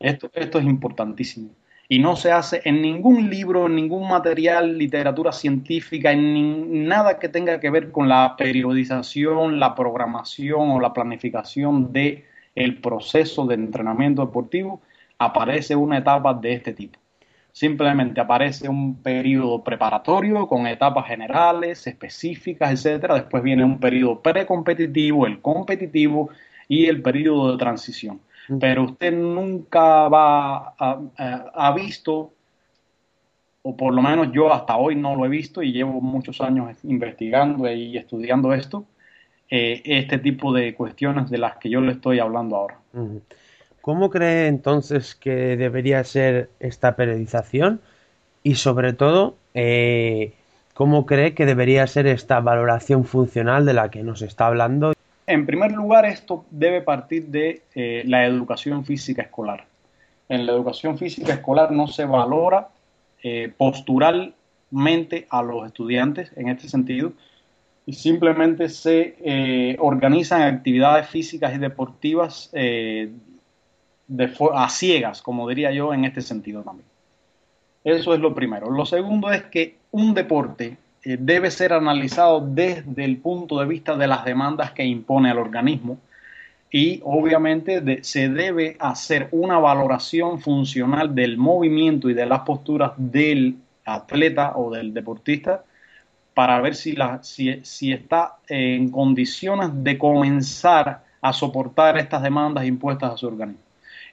esto, 0.00 0.30
esto 0.32 0.58
es 0.58 0.64
importantísimo 0.64 1.50
y 1.92 1.98
no 1.98 2.16
se 2.16 2.32
hace 2.32 2.62
en 2.64 2.80
ningún 2.80 3.28
libro, 3.28 3.66
en 3.66 3.76
ningún 3.76 4.08
material, 4.08 4.78
literatura 4.78 5.30
científica, 5.30 6.10
en 6.10 6.88
nada 6.88 7.18
que 7.18 7.28
tenga 7.28 7.60
que 7.60 7.68
ver 7.68 7.92
con 7.92 8.08
la 8.08 8.34
periodización, 8.34 9.60
la 9.60 9.74
programación 9.74 10.70
o 10.70 10.80
la 10.80 10.94
planificación 10.94 11.92
de 11.92 12.24
el 12.54 12.80
proceso 12.80 13.44
de 13.44 13.56
entrenamiento 13.56 14.24
deportivo, 14.24 14.80
aparece 15.18 15.76
una 15.76 15.98
etapa 15.98 16.32
de 16.32 16.54
este 16.54 16.72
tipo. 16.72 16.98
Simplemente 17.52 18.22
aparece 18.22 18.70
un 18.70 19.02
periodo 19.02 19.62
preparatorio 19.62 20.46
con 20.46 20.66
etapas 20.66 21.06
generales, 21.06 21.86
específicas, 21.86 22.72
etcétera. 22.72 23.16
Después 23.16 23.42
viene 23.42 23.64
un 23.64 23.78
periodo 23.78 24.22
precompetitivo, 24.22 25.26
el 25.26 25.42
competitivo 25.42 26.30
y 26.68 26.86
el 26.86 27.02
periodo 27.02 27.52
de 27.52 27.58
transición 27.58 28.22
pero 28.60 28.84
usted 28.84 29.12
nunca 29.12 30.08
va 30.08 30.74
a, 30.78 31.00
ha 31.54 31.72
visto, 31.72 32.32
o 33.62 33.76
por 33.76 33.94
lo 33.94 34.02
menos 34.02 34.32
yo 34.32 34.52
hasta 34.52 34.76
hoy 34.76 34.96
no 34.96 35.16
lo 35.16 35.24
he 35.24 35.28
visto 35.28 35.62
y 35.62 35.72
llevo 35.72 36.00
muchos 36.00 36.40
años 36.40 36.76
investigando 36.84 37.70
y 37.70 37.96
estudiando 37.96 38.52
esto, 38.52 38.84
eh, 39.48 39.82
este 39.84 40.18
tipo 40.18 40.52
de 40.52 40.74
cuestiones 40.74 41.30
de 41.30 41.38
las 41.38 41.58
que 41.58 41.70
yo 41.70 41.80
le 41.80 41.92
estoy 41.92 42.18
hablando 42.18 42.56
ahora. 42.56 42.78
¿Cómo 43.82 44.10
cree 44.10 44.46
entonces 44.46 45.14
que 45.14 45.56
debería 45.56 46.02
ser 46.04 46.50
esta 46.60 46.96
periodización? 46.96 47.80
Y 48.42 48.54
sobre 48.56 48.92
todo, 48.92 49.36
eh, 49.54 50.32
¿cómo 50.74 51.04
cree 51.04 51.34
que 51.34 51.46
debería 51.46 51.86
ser 51.86 52.06
esta 52.06 52.40
valoración 52.40 53.04
funcional 53.04 53.66
de 53.66 53.74
la 53.74 53.90
que 53.90 54.02
nos 54.02 54.22
está 54.22 54.46
hablando? 54.46 54.92
En 55.26 55.46
primer 55.46 55.72
lugar, 55.72 56.04
esto 56.04 56.44
debe 56.50 56.82
partir 56.82 57.26
de 57.26 57.62
eh, 57.74 58.02
la 58.06 58.26
educación 58.26 58.84
física 58.84 59.22
escolar. 59.22 59.66
En 60.28 60.46
la 60.46 60.52
educación 60.52 60.98
física 60.98 61.34
escolar 61.34 61.70
no 61.70 61.86
se 61.86 62.04
valora 62.04 62.68
eh, 63.22 63.52
posturalmente 63.56 65.26
a 65.30 65.42
los 65.42 65.66
estudiantes 65.66 66.32
en 66.36 66.48
este 66.48 66.68
sentido 66.68 67.12
y 67.86 67.92
simplemente 67.92 68.68
se 68.68 69.16
eh, 69.20 69.76
organizan 69.78 70.42
actividades 70.42 71.08
físicas 71.08 71.54
y 71.54 71.58
deportivas 71.58 72.50
de 72.52 73.12
a 74.54 74.68
ciegas, 74.68 75.22
como 75.22 75.48
diría 75.48 75.72
yo, 75.72 75.94
en 75.94 76.04
este 76.04 76.20
sentido 76.20 76.62
también. 76.62 76.88
Eso 77.84 78.14
es 78.14 78.20
lo 78.20 78.34
primero. 78.34 78.70
Lo 78.70 78.86
segundo 78.86 79.30
es 79.30 79.44
que 79.44 79.76
un 79.90 80.14
deporte 80.14 80.76
eh, 81.04 81.16
debe 81.18 81.50
ser 81.50 81.72
analizado 81.72 82.40
desde 82.40 83.04
el 83.04 83.16
punto 83.18 83.58
de 83.58 83.66
vista 83.66 83.96
de 83.96 84.06
las 84.06 84.24
demandas 84.24 84.70
que 84.72 84.84
impone 84.84 85.30
al 85.30 85.38
organismo 85.38 85.98
y 86.70 87.00
obviamente 87.04 88.02
se 88.02 88.28
debe 88.28 88.76
hacer 88.78 89.28
una 89.32 89.58
valoración 89.58 90.40
funcional 90.40 91.14
del 91.14 91.36
movimiento 91.36 92.08
y 92.08 92.14
de 92.14 92.24
las 92.24 92.40
posturas 92.40 92.92
del 92.96 93.56
atleta 93.84 94.52
o 94.56 94.70
del 94.70 94.94
deportista 94.94 95.64
para 96.34 96.60
ver 96.60 96.74
si, 96.74 96.92
la, 96.92 97.22
si, 97.22 97.60
si 97.62 97.92
está 97.92 98.36
en 98.48 98.90
condiciones 98.90 99.70
de 99.72 99.98
comenzar 99.98 101.02
a 101.20 101.32
soportar 101.32 101.98
estas 101.98 102.22
demandas 102.22 102.64
impuestas 102.64 103.12
a 103.12 103.16
su 103.16 103.26
organismo. 103.26 103.62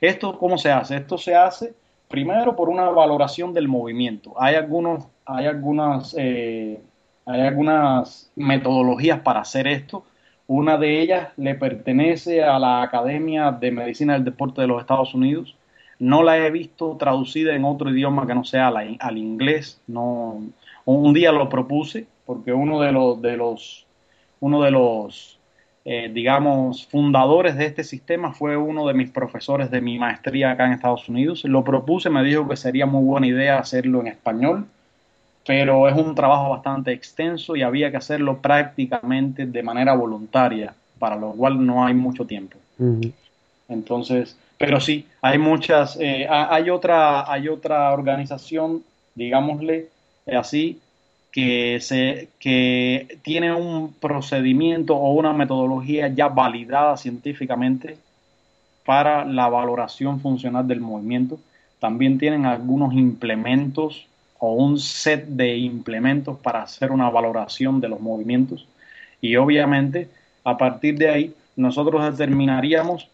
¿Esto 0.02 0.38
cómo 0.38 0.58
se 0.58 0.72
hace? 0.72 0.98
Esto 0.98 1.18
se 1.18 1.36
hace 1.36 1.74
primero 2.10 2.56
por 2.56 2.68
una 2.68 2.90
valoración 2.90 3.54
del 3.54 3.68
movimiento. 3.68 4.34
Hay 4.38 4.56
algunos 4.56 5.06
hay 5.30 5.46
algunas, 5.46 6.16
eh, 6.18 6.82
hay 7.26 7.42
algunas 7.42 8.32
metodologías 8.36 9.20
para 9.20 9.42
hacer 9.42 9.68
esto. 9.68 10.04
Una 10.48 10.78
de 10.78 11.02
ellas 11.02 11.30
le 11.38 11.54
pertenece 11.54 12.44
a 12.44 12.58
la 12.58 12.82
Academia 12.82 13.52
de 13.52 13.72
Medicina 13.72 14.14
del 14.14 14.26
Deporte 14.26 14.62
de 14.62 14.68
los 14.68 14.82
Estados 14.82 15.14
Unidos. 15.14 15.56
No 16.00 16.24
la 16.24 16.38
he 16.38 16.50
visto 16.50 16.96
traducida 16.98 17.56
en 17.56 17.66
otro 17.66 17.92
idioma 17.92 18.26
que 18.26 18.34
no 18.34 18.44
sea 18.44 18.70
al 18.70 19.18
inglés. 19.18 19.80
No, 19.86 20.42
un 20.86 21.14
día 21.14 21.32
lo 21.32 21.48
propuse 21.48 22.08
porque 22.26 22.52
uno 22.52 22.80
de 22.80 22.92
los, 22.92 23.22
de 23.22 23.38
los, 23.38 23.86
uno 24.40 24.62
de 24.64 24.72
los 24.72 25.40
eh, 25.86 26.10
digamos, 26.12 26.88
fundadores 26.88 27.56
de 27.56 27.66
este 27.66 27.84
sistema 27.84 28.34
fue 28.34 28.58
uno 28.58 28.88
de 28.88 28.96
mis 28.96 29.12
profesores 29.12 29.70
de 29.70 29.82
mi 29.82 30.00
maestría 30.00 30.52
acá 30.52 30.66
en 30.66 30.74
Estados 30.74 31.08
Unidos. 31.08 31.44
Lo 31.46 31.64
propuse, 31.64 32.10
me 32.10 32.24
dijo 32.24 32.48
que 32.48 32.56
sería 32.56 32.88
muy 32.88 33.04
buena 33.04 33.28
idea 33.28 33.60
hacerlo 33.60 34.02
en 34.02 34.08
español 34.08 34.68
pero 35.46 35.88
es 35.88 35.96
un 35.96 36.16
trabajo 36.16 36.50
bastante 36.50 36.92
extenso 36.92 37.56
y 37.56 37.64
había 37.64 37.92
que 37.92 37.98
hacerlo 37.98 38.38
prácticamente 38.40 39.46
de 39.46 39.64
manera 39.64 39.94
voluntaria, 39.94 40.74
para 41.00 41.16
lo 41.16 41.32
cual 41.32 41.66
no 41.66 41.86
hay 41.86 41.94
mucho 41.94 42.26
tiempo. 42.26 42.58
Entonces, 43.68 44.38
pero 44.58 44.80
sí, 44.80 45.08
hay 45.22 45.38
muchas, 45.38 45.98
eh, 46.00 46.28
hay, 46.30 46.70
otra, 46.70 47.32
hay 47.32 47.48
otra 47.48 47.92
organización, 47.94 48.84
digámosle 49.16 49.88
así, 50.28 50.80
que, 51.32 51.80
se, 51.82 52.30
que 52.40 53.20
tiene 53.22 53.54
un 53.54 53.94
procedimiento 53.94 54.96
o 54.96 55.14
una 55.14 55.34
metodología 55.34 56.08
ya 56.10 56.28
validada 56.28 56.98
científicamente 56.98 57.98
para 58.86 59.26
la 59.26 59.48
valoración 59.48 60.20
funcional 60.20 60.68
del 60.68 60.82
movimiento. 60.82 61.40
También 61.80 62.18
tienen 62.18 62.46
algunos 62.46 62.94
implementos 62.94 64.08
o 64.40 64.54
un 64.54 64.80
set 64.80 65.28
de 65.28 65.58
implementos 65.58 66.38
para 66.40 66.64
hacer 66.64 66.92
una 66.92 67.10
valoración 67.10 67.80
de 67.80 67.90
los 67.90 68.00
movimientos. 68.00 68.66
Y 69.22 69.36
obviamente 69.36 70.10
a 70.44 70.58
partir 70.58 70.98
de 70.98 71.10
ahí 71.10 71.34
nosotros 71.56 72.18
determinaríamos 72.18 73.08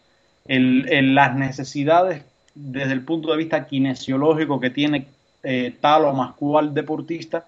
las 0.46 1.36
necesidades 1.36 2.22
desde 2.54 2.92
el 2.92 3.02
punto 3.02 3.30
de 3.30 3.36
vista 3.36 3.66
kinesiológico 3.66 4.60
que 4.60 4.70
tiene 4.70 5.06
eh, 5.42 5.74
tal 5.80 6.04
o 6.04 6.12
más 6.12 6.34
cual 6.34 6.72
deportista 6.72 7.44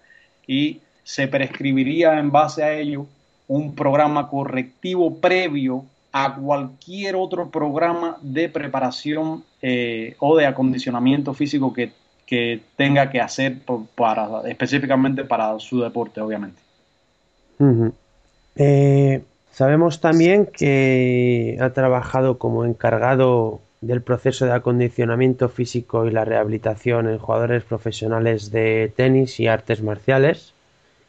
y 0.47 0.81
se 1.05 1.29
prescribiría 1.29 2.19
en 2.19 2.31
base 2.31 2.63
a 2.63 2.75
ello 2.75 3.07
un 3.47 3.75
programa 3.75 4.29
correctivo 4.29 5.17
previo 5.19 5.85
a 6.13 6.35
cualquier 6.35 7.17
otro 7.17 7.51
programa 7.51 8.19
de 8.21 8.49
preparación 8.49 9.45
eh, 9.63 10.17
o 10.19 10.37
de 10.37 10.47
acondicionamiento 10.47 11.33
físico 11.33 11.73
que 11.73 11.93
que 12.29 12.61
tenga 12.77 13.11
que 13.11 13.23
hacer 13.23 13.57
para, 13.95 14.43
específicamente 14.47 15.25
para 15.25 15.59
su 15.59 15.81
deporte, 15.81 16.21
obviamente. 16.21 16.61
Eh, 18.55 19.23
sabemos 19.53 20.01
también 20.03 20.45
que 20.47 21.57
ha 21.59 21.71
trabajado 21.71 22.37
como 22.37 22.67
encargado 22.67 23.61
del 23.81 24.03
proceso 24.03 24.45
de 24.45 24.53
acondicionamiento 24.53 25.49
físico 25.49 26.05
y 26.05 26.11
la 26.11 26.27
rehabilitación 26.27 27.09
en 27.09 27.17
jugadores 27.17 27.65
profesionales 27.65 28.51
de 28.51 28.93
tenis 28.95 29.41
y 29.41 29.47
artes 29.47 29.83
marciales. 29.83 30.53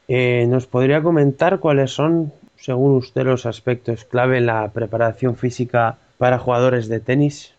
Eh, 0.07 0.45
¿Nos 0.47 0.67
podría 0.67 1.03
comentar 1.03 1.59
cuáles 1.59 1.91
son, 1.91 2.31
según 2.57 2.95
usted, 2.95 3.23
los 3.23 3.45
aspectos 3.45 4.05
clave 4.05 4.37
en 4.37 4.45
la 4.45 4.69
preparación 4.69 5.35
física 5.35 5.97
para 6.17 6.39
jugadores 6.39 6.87
de 6.87 7.01
tenis? 7.01 7.53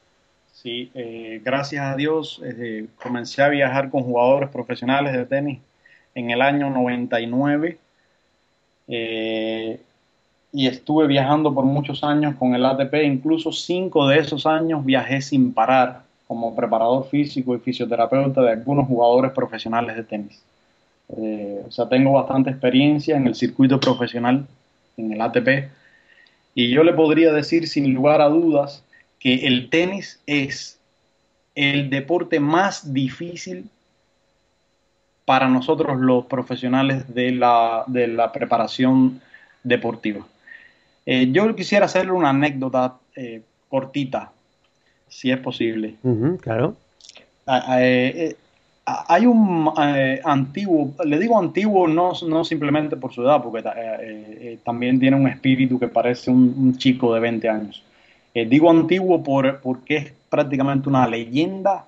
Sí, 0.62 0.90
eh, 0.92 1.40
gracias 1.42 1.82
a 1.86 1.96
Dios 1.96 2.38
eh, 2.44 2.86
comencé 3.02 3.42
a 3.42 3.48
viajar 3.48 3.88
con 3.88 4.02
jugadores 4.02 4.50
profesionales 4.50 5.14
de 5.14 5.24
tenis 5.24 5.58
en 6.14 6.30
el 6.30 6.42
año 6.42 6.68
99 6.68 7.78
eh, 8.88 9.80
y 10.52 10.66
estuve 10.66 11.06
viajando 11.06 11.54
por 11.54 11.64
muchos 11.64 12.04
años 12.04 12.34
con 12.34 12.54
el 12.54 12.66
ATP, 12.66 12.92
incluso 13.04 13.52
cinco 13.52 14.06
de 14.06 14.18
esos 14.18 14.44
años 14.44 14.84
viajé 14.84 15.22
sin 15.22 15.54
parar 15.54 16.02
como 16.26 16.54
preparador 16.54 17.08
físico 17.08 17.56
y 17.56 17.60
fisioterapeuta 17.60 18.42
de 18.42 18.52
algunos 18.52 18.86
jugadores 18.86 19.32
profesionales 19.32 19.96
de 19.96 20.04
tenis. 20.04 20.42
o 21.08 21.70
sea, 21.70 21.88
tengo 21.88 22.12
bastante 22.12 22.50
experiencia 22.50 23.16
en 23.16 23.26
el 23.26 23.34
circuito 23.34 23.80
profesional, 23.80 24.46
en 24.98 25.12
el 25.12 25.20
ATP, 25.22 25.70
Y 26.54 26.70
yo 26.70 26.84
le 26.84 26.92
podría 26.92 27.32
decir 27.32 27.66
sin 27.66 27.94
lugar 27.94 28.20
a 28.20 28.28
dudas 28.28 28.84
que 29.20 29.46
el 29.46 29.70
tenis 29.70 30.20
es 30.26 30.80
el 31.54 31.90
deporte 31.90 32.40
más 32.40 32.92
difícil 32.92 33.68
para 35.24 35.48
nosotros 35.48 36.00
los 36.00 36.26
profesionales 36.26 37.14
de 37.14 37.30
la, 37.30 37.84
de 37.86 38.08
la 38.08 38.32
preparación 38.32 39.20
deportiva. 39.62 40.26
Eh, 41.06 41.28
yo 41.30 41.54
quisiera 41.54 41.86
hacerle 41.86 42.12
una 42.12 42.30
anécdota 42.30 42.96
eh, 43.14 43.42
cortita, 43.68 44.32
si 45.08 45.30
es 45.30 45.38
posible. 45.38 45.94
claro. 46.40 46.74
Ah, 47.46 47.78
eh, 47.80 48.36
hay 48.84 49.26
un 49.26 49.72
antiguo, 50.24 50.92
le 51.04 51.18
digo 51.18 51.38
antiguo 51.38 51.86
no, 51.86 52.12
no 52.26 52.44
simplemente 52.44 52.96
por 52.96 53.12
su 53.12 53.22
edad, 53.22 53.40
porque 53.40 53.62
también 54.64 54.98
tiene 54.98 55.16
un 55.16 55.28
espíritu 55.28 55.78
que 55.78 55.86
parece 55.86 56.30
un, 56.30 56.76
chico 56.76 57.14
de 57.14 57.20
20 57.20 57.48
años. 57.48 57.84
Digo 58.34 58.70
antiguo 58.70 59.22
por, 59.22 59.60
porque 59.60 59.96
es 59.96 60.12
prácticamente 60.28 60.88
una 60.88 61.06
leyenda 61.06 61.86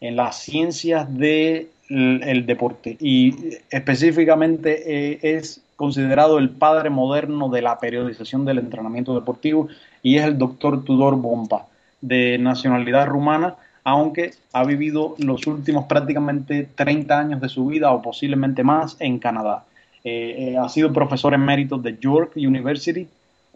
en 0.00 0.16
las 0.16 0.40
ciencias 0.40 1.06
del 1.16 1.68
de 1.88 2.44
deporte 2.46 2.96
y 3.00 3.58
específicamente 3.70 5.36
es 5.36 5.62
considerado 5.76 6.38
el 6.38 6.50
padre 6.50 6.90
moderno 6.90 7.48
de 7.48 7.62
la 7.62 7.78
periodización 7.78 8.44
del 8.44 8.58
entrenamiento 8.58 9.14
deportivo 9.14 9.68
y 10.02 10.16
es 10.16 10.24
el 10.24 10.38
doctor 10.38 10.82
Tudor 10.84 11.16
Bompa, 11.16 11.66
de 12.00 12.38
nacionalidad 12.38 13.06
rumana, 13.06 13.56
aunque 13.84 14.32
ha 14.52 14.64
vivido 14.64 15.14
los 15.18 15.46
últimos 15.46 15.84
prácticamente 15.84 16.68
30 16.74 17.18
años 17.18 17.40
de 17.40 17.48
su 17.48 17.66
vida 17.66 17.92
o 17.92 18.02
posiblemente 18.02 18.64
más 18.64 18.96
en 19.00 19.18
Canadá. 19.18 19.64
Eh, 20.02 20.52
eh, 20.52 20.56
ha 20.56 20.68
sido 20.68 20.92
profesor 20.92 21.34
emérito 21.34 21.78
de 21.78 21.98
York 21.98 22.32
University 22.36 23.08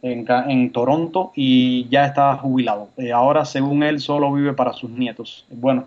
en, 0.03 0.73
Toronto 0.73 1.33
y 1.35 1.89
ya 1.89 2.07
está 2.07 2.37
jubilado. 2.37 2.89
Eh, 2.97 3.13
ahora, 3.13 3.45
según 3.45 3.83
él, 3.83 4.01
solo 4.01 4.33
vive 4.33 4.53
para 4.53 4.73
sus 4.73 4.91
nietos. 4.91 5.45
Bueno, 5.51 5.87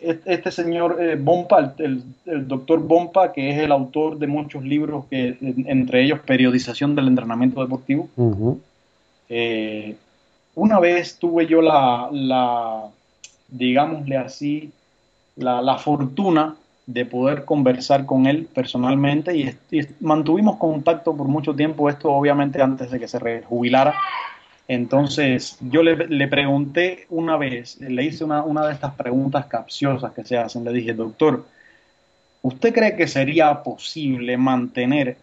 este 0.00 0.50
señor 0.50 0.96
eh, 1.00 1.16
Bompa, 1.16 1.74
el, 1.78 2.02
doctor 2.48 2.80
Bompa, 2.80 3.32
que 3.32 3.50
es 3.50 3.58
el 3.58 3.72
autor 3.72 4.18
de 4.18 4.26
muchos 4.26 4.64
libros, 4.64 5.04
que 5.10 5.36
entre 5.40 6.04
ellos 6.04 6.20
Periodización 6.20 6.94
del 6.94 7.08
Entrenamiento 7.08 7.60
Deportivo. 7.62 8.08
Eh, 9.28 9.96
una 10.54 10.80
vez 10.80 11.18
tuve 11.18 11.46
yo 11.46 11.62
la, 11.62 12.08
la 12.12 12.88
digámosle 13.48 14.16
así, 14.16 14.72
la, 15.36 15.78
fortuna 15.78 16.56
de 16.86 17.06
poder 17.06 17.44
conversar 17.44 18.06
con 18.06 18.26
él 18.26 18.48
personalmente 18.52 19.36
y, 19.36 19.54
mantuvimos 20.00 20.56
contacto 20.56 21.16
por 21.16 21.28
mucho 21.28 21.54
tiempo, 21.54 21.88
esto 21.88 22.10
obviamente 22.12 22.60
antes 22.60 22.90
de 22.90 22.98
que 22.98 23.08
se 23.08 23.18
rejubilara 23.18 23.94
entonces, 24.68 25.58
yo 25.60 25.82
le, 25.82 26.28
pregunté 26.28 27.06
una 27.10 27.36
vez, 27.36 27.78
le 27.80 28.04
hice 28.04 28.24
una, 28.24 28.42
una, 28.42 28.66
de 28.66 28.72
estas 28.72 28.94
preguntas 28.94 29.46
capciosas 29.46 30.12
que 30.12 30.24
se 30.24 30.38
hacen. 30.38 30.64
Le 30.64 30.72
dije, 30.72 30.94
doctor, 30.94 31.44
¿usted 32.42 32.72
cree 32.72 32.96
que 32.96 33.08
sería 33.08 33.62
posible 33.62 34.36
mantener 34.36 35.16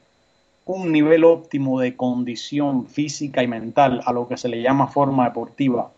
un 0.66 0.92
nivel 0.92 1.24
óptimo 1.24 1.80
de 1.80 1.96
condición 1.96 2.86
física 2.88 3.42
y 3.42 3.48
mental 3.48 4.02
a 4.06 4.14
lo 4.14 4.28
que 4.28 4.38
se 4.38 4.50
le 4.50 4.62
llama 4.62 4.88
forma 4.88 5.26
deportiva 5.26 5.90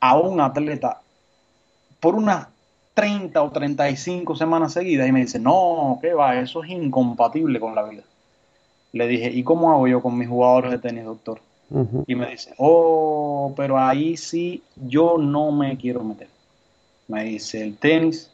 a 0.00 0.16
un 0.16 0.40
atleta 0.40 1.00
por 2.00 2.14
unas 2.14 2.46
30 2.94 3.42
o 3.42 3.50
35 3.50 4.36
semanas 4.36 4.72
seguidas? 4.72 5.08
Y 5.08 5.12
me 5.12 5.20
dice, 5.20 5.38
no, 5.38 5.98
¿qué 6.00 6.14
va? 6.14 6.40
Eso 6.40 6.62
es 6.64 6.70
incompatible 6.70 7.60
con 7.60 7.74
la 7.74 7.82
vida. 7.82 8.02
Le 8.92 9.06
dije, 9.08 9.30
¿y 9.30 9.42
cómo 9.42 9.72
hago 9.72 9.88
yo 9.88 10.00
con 10.00 10.16
mis 10.16 10.28
jugadores 10.28 10.70
de 10.70 10.78
tenis, 10.78 11.04
doctor? 11.04 11.40
Y 12.06 12.14
me 12.14 12.30
dice, 12.30 12.54
oh, 12.58 13.52
pero 13.56 13.78
ahí 13.78 14.16
sí 14.16 14.62
yo 14.76 15.18
no 15.18 15.50
me 15.50 15.76
quiero 15.76 16.04
meter. 16.04 16.28
Me 17.08 17.24
dice, 17.24 17.62
el 17.62 17.76
tenis 17.76 18.30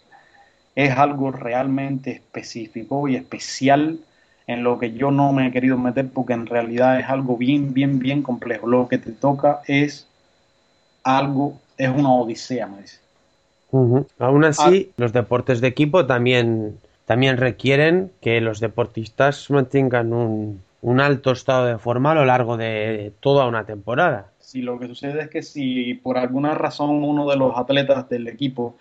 es 0.74 0.96
algo 0.96 1.30
realmente 1.32 2.10
específico 2.10 3.08
y 3.08 3.16
especial 3.16 3.98
en 4.46 4.62
lo 4.62 4.78
que 4.78 4.92
yo 4.92 5.10
no 5.10 5.32
me 5.32 5.46
he 5.46 5.52
querido 5.52 5.78
meter 5.78 6.08
porque 6.08 6.32
en 6.32 6.46
realidad 6.46 6.98
es 6.98 7.08
algo 7.08 7.36
bien, 7.36 7.72
bien, 7.72 7.98
bien 7.98 8.22
complejo. 8.22 8.66
Lo 8.66 8.88
que 8.88 8.98
te 8.98 9.12
toca 9.12 9.62
es 9.66 10.06
algo, 11.02 11.54
es 11.78 11.88
una 11.88 12.12
odisea, 12.12 12.66
me 12.66 12.82
dice. 12.82 12.98
Aún 13.72 14.44
así, 14.44 14.88
ah. 14.90 14.94
los 14.96 15.12
deportes 15.12 15.60
de 15.60 15.68
equipo 15.68 16.06
también, 16.06 16.78
también 17.04 17.36
requieren 17.36 18.10
que 18.20 18.40
los 18.40 18.60
deportistas 18.60 19.50
mantengan 19.50 20.12
un, 20.12 20.60
un 20.82 21.00
alto 21.00 21.32
estado 21.32 21.66
de 21.66 21.78
forma 21.78 22.12
a 22.12 22.14
lo 22.14 22.24
largo 22.24 22.56
de 22.56 23.12
toda 23.20 23.46
una 23.46 23.64
temporada. 23.64 24.26
Sí, 24.38 24.62
lo 24.62 24.78
que 24.78 24.88
sucede 24.88 25.22
es 25.22 25.28
que 25.28 25.42
si 25.42 25.94
por 25.94 26.18
alguna 26.18 26.54
razón 26.54 27.04
uno 27.04 27.28
de 27.28 27.36
los 27.36 27.56
atletas 27.56 28.08
del 28.08 28.26
equipo 28.28 28.76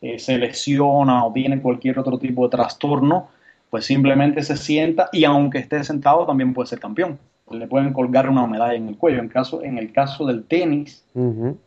eh, 0.00 0.18
se 0.18 0.38
lesiona 0.38 1.24
o 1.24 1.32
tiene 1.32 1.60
cualquier 1.60 1.98
otro 1.98 2.18
tipo 2.18 2.44
de 2.44 2.50
trastorno, 2.50 3.28
pues 3.70 3.86
simplemente 3.86 4.42
se 4.42 4.56
sienta 4.56 5.08
y 5.12 5.24
aunque 5.24 5.58
esté 5.58 5.84
sentado 5.84 6.26
también 6.26 6.52
puede 6.52 6.68
ser 6.68 6.80
campeón. 6.80 7.18
Le 7.52 7.66
pueden 7.66 7.92
colgar 7.92 8.28
una 8.28 8.46
medalla 8.46 8.74
en 8.74 8.88
el 8.88 8.96
cuello. 8.96 9.20
En, 9.20 9.28
caso, 9.28 9.62
en 9.62 9.78
el 9.78 9.92
caso 9.92 10.26
del 10.26 10.44
tenis, 10.44 11.04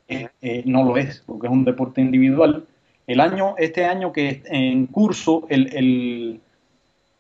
eh, 0.08 0.30
eh, 0.42 0.64
no 0.66 0.84
lo 0.84 0.98
es, 0.98 1.24
porque 1.26 1.48
es 1.48 1.54
un 1.54 1.66
deporte 1.66 2.02
individual. 2.02 2.66
El 3.08 3.20
año, 3.20 3.56
este 3.58 3.86
año 3.86 4.12
que 4.12 4.42
en 4.46 4.88
curso, 4.88 5.46
el 5.50 6.42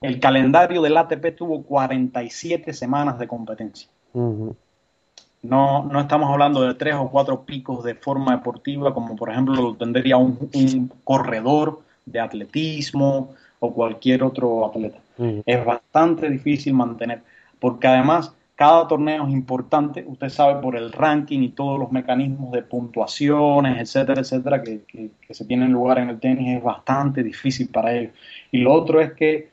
el 0.05 0.19
calendario 0.19 0.81
del 0.81 0.97
ATP 0.97 1.35
tuvo 1.35 1.63
47 1.63 2.73
semanas 2.73 3.17
de 3.17 3.27
competencia. 3.27 3.89
no, 4.13 5.85
no 5.85 5.99
estamos 5.99 6.29
hablando 6.29 6.61
de 6.61 6.73
tres 6.75 6.95
o 6.95 7.09
cuatro 7.09 7.43
picos 7.43 7.83
de 7.83 7.95
forma 7.95 8.35
deportiva, 8.35 8.93
como 8.93 9.15
por 9.15 9.31
ejemplo 9.31 9.55
lo 9.55 9.75
tendría 9.75 10.17
un, 10.17 10.91
corredor 11.03 11.81
de 12.05 12.19
atletismo 12.19 13.33
o 13.59 13.73
cualquier 13.73 14.23
otro 14.23 14.65
atleta. 14.65 14.99
Es 15.45 15.65
bastante 15.65 16.29
difícil 16.29 16.73
mantener, 16.73 17.21
porque 17.59 17.87
además 17.87 18.34
cada 18.55 18.87
torneo 18.87 19.27
es 19.27 19.33
importante, 19.33 20.05
usted 20.07 20.29
sabe 20.29 20.61
por 20.61 20.77
el 20.77 20.91
ranking 20.91 21.41
y 21.41 21.49
todos 21.49 21.77
los 21.77 21.91
mecanismos 21.91 22.51
de 22.51 22.61
puntuaciones, 22.61 23.81
etcétera, 23.81 24.21
etcétera, 24.21 24.63
que, 24.63 24.81
que 24.87 25.33
se 25.33 25.45
tienen 25.45 25.73
lugar 25.73 25.99
en 25.99 26.09
el 26.09 26.19
tenis, 26.19 26.57
es 26.57 26.63
bastante 26.63 27.21
difícil 27.21 27.67
para 27.67 27.93
ellos. 27.93 28.13
Y 28.51 28.59
lo 28.59 28.73
otro 28.73 29.01
es 29.01 29.13
que 29.13 29.49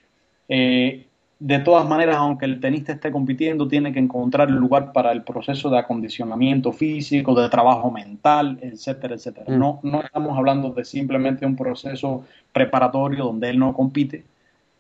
eh, 0.48 1.06
de 1.40 1.58
todas 1.58 1.88
maneras, 1.88 2.16
aunque 2.18 2.44
el 2.44 2.60
tenista 2.60 2.92
esté 2.92 3.10
compitiendo, 3.10 3.66
tiene 3.66 3.92
que 3.92 3.98
encontrar 3.98 4.48
el 4.48 4.54
lugar 4.54 4.92
para 4.92 5.10
el 5.10 5.24
proceso 5.24 5.70
de 5.70 5.78
acondicionamiento 5.78 6.70
físico, 6.70 7.34
de 7.34 7.48
trabajo 7.48 7.90
mental, 7.90 8.60
etcétera, 8.62 9.16
etcétera. 9.16 9.46
Mm. 9.48 9.58
No, 9.58 9.80
no 9.82 10.02
estamos 10.02 10.38
hablando 10.38 10.70
de 10.70 10.84
simplemente 10.84 11.44
un 11.44 11.56
proceso 11.56 12.24
preparatorio 12.52 13.24
donde 13.24 13.50
él 13.50 13.58
no 13.58 13.74
compite 13.74 14.22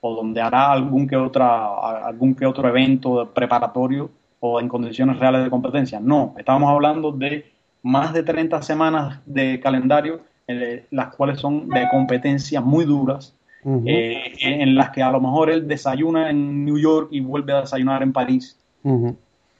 o 0.04 0.16
donde 0.16 0.40
hará 0.40 0.72
algún 0.72 1.06
que, 1.06 1.16
otra, 1.16 2.06
algún 2.06 2.34
que 2.34 2.44
otro 2.44 2.68
evento 2.68 3.30
preparatorio 3.32 4.10
o 4.40 4.58
en 4.58 4.68
condiciones 4.68 5.18
reales 5.18 5.44
de 5.44 5.50
competencia. 5.50 6.00
No, 6.00 6.34
estamos 6.36 6.68
hablando 6.68 7.12
de 7.12 7.46
más 7.82 8.12
de 8.12 8.24
30 8.24 8.60
semanas 8.62 9.20
de 9.24 9.60
calendario, 9.60 10.20
eh, 10.48 10.86
las 10.90 11.14
cuales 11.14 11.38
son 11.38 11.68
de 11.68 11.88
competencias 11.88 12.64
muy 12.64 12.84
duras, 12.84 13.32
eh, 13.64 14.34
en 14.40 14.74
las 14.74 14.90
que 14.90 15.04
a 15.04 15.10
lo 15.12 15.20
mejor 15.20 15.48
él 15.48 15.68
desayuna 15.68 16.30
en 16.30 16.64
New 16.64 16.78
York 16.78 17.08
y 17.12 17.20
vuelve 17.20 17.52
a 17.52 17.60
desayunar 17.60 18.02
en 18.02 18.12
París. 18.12 18.58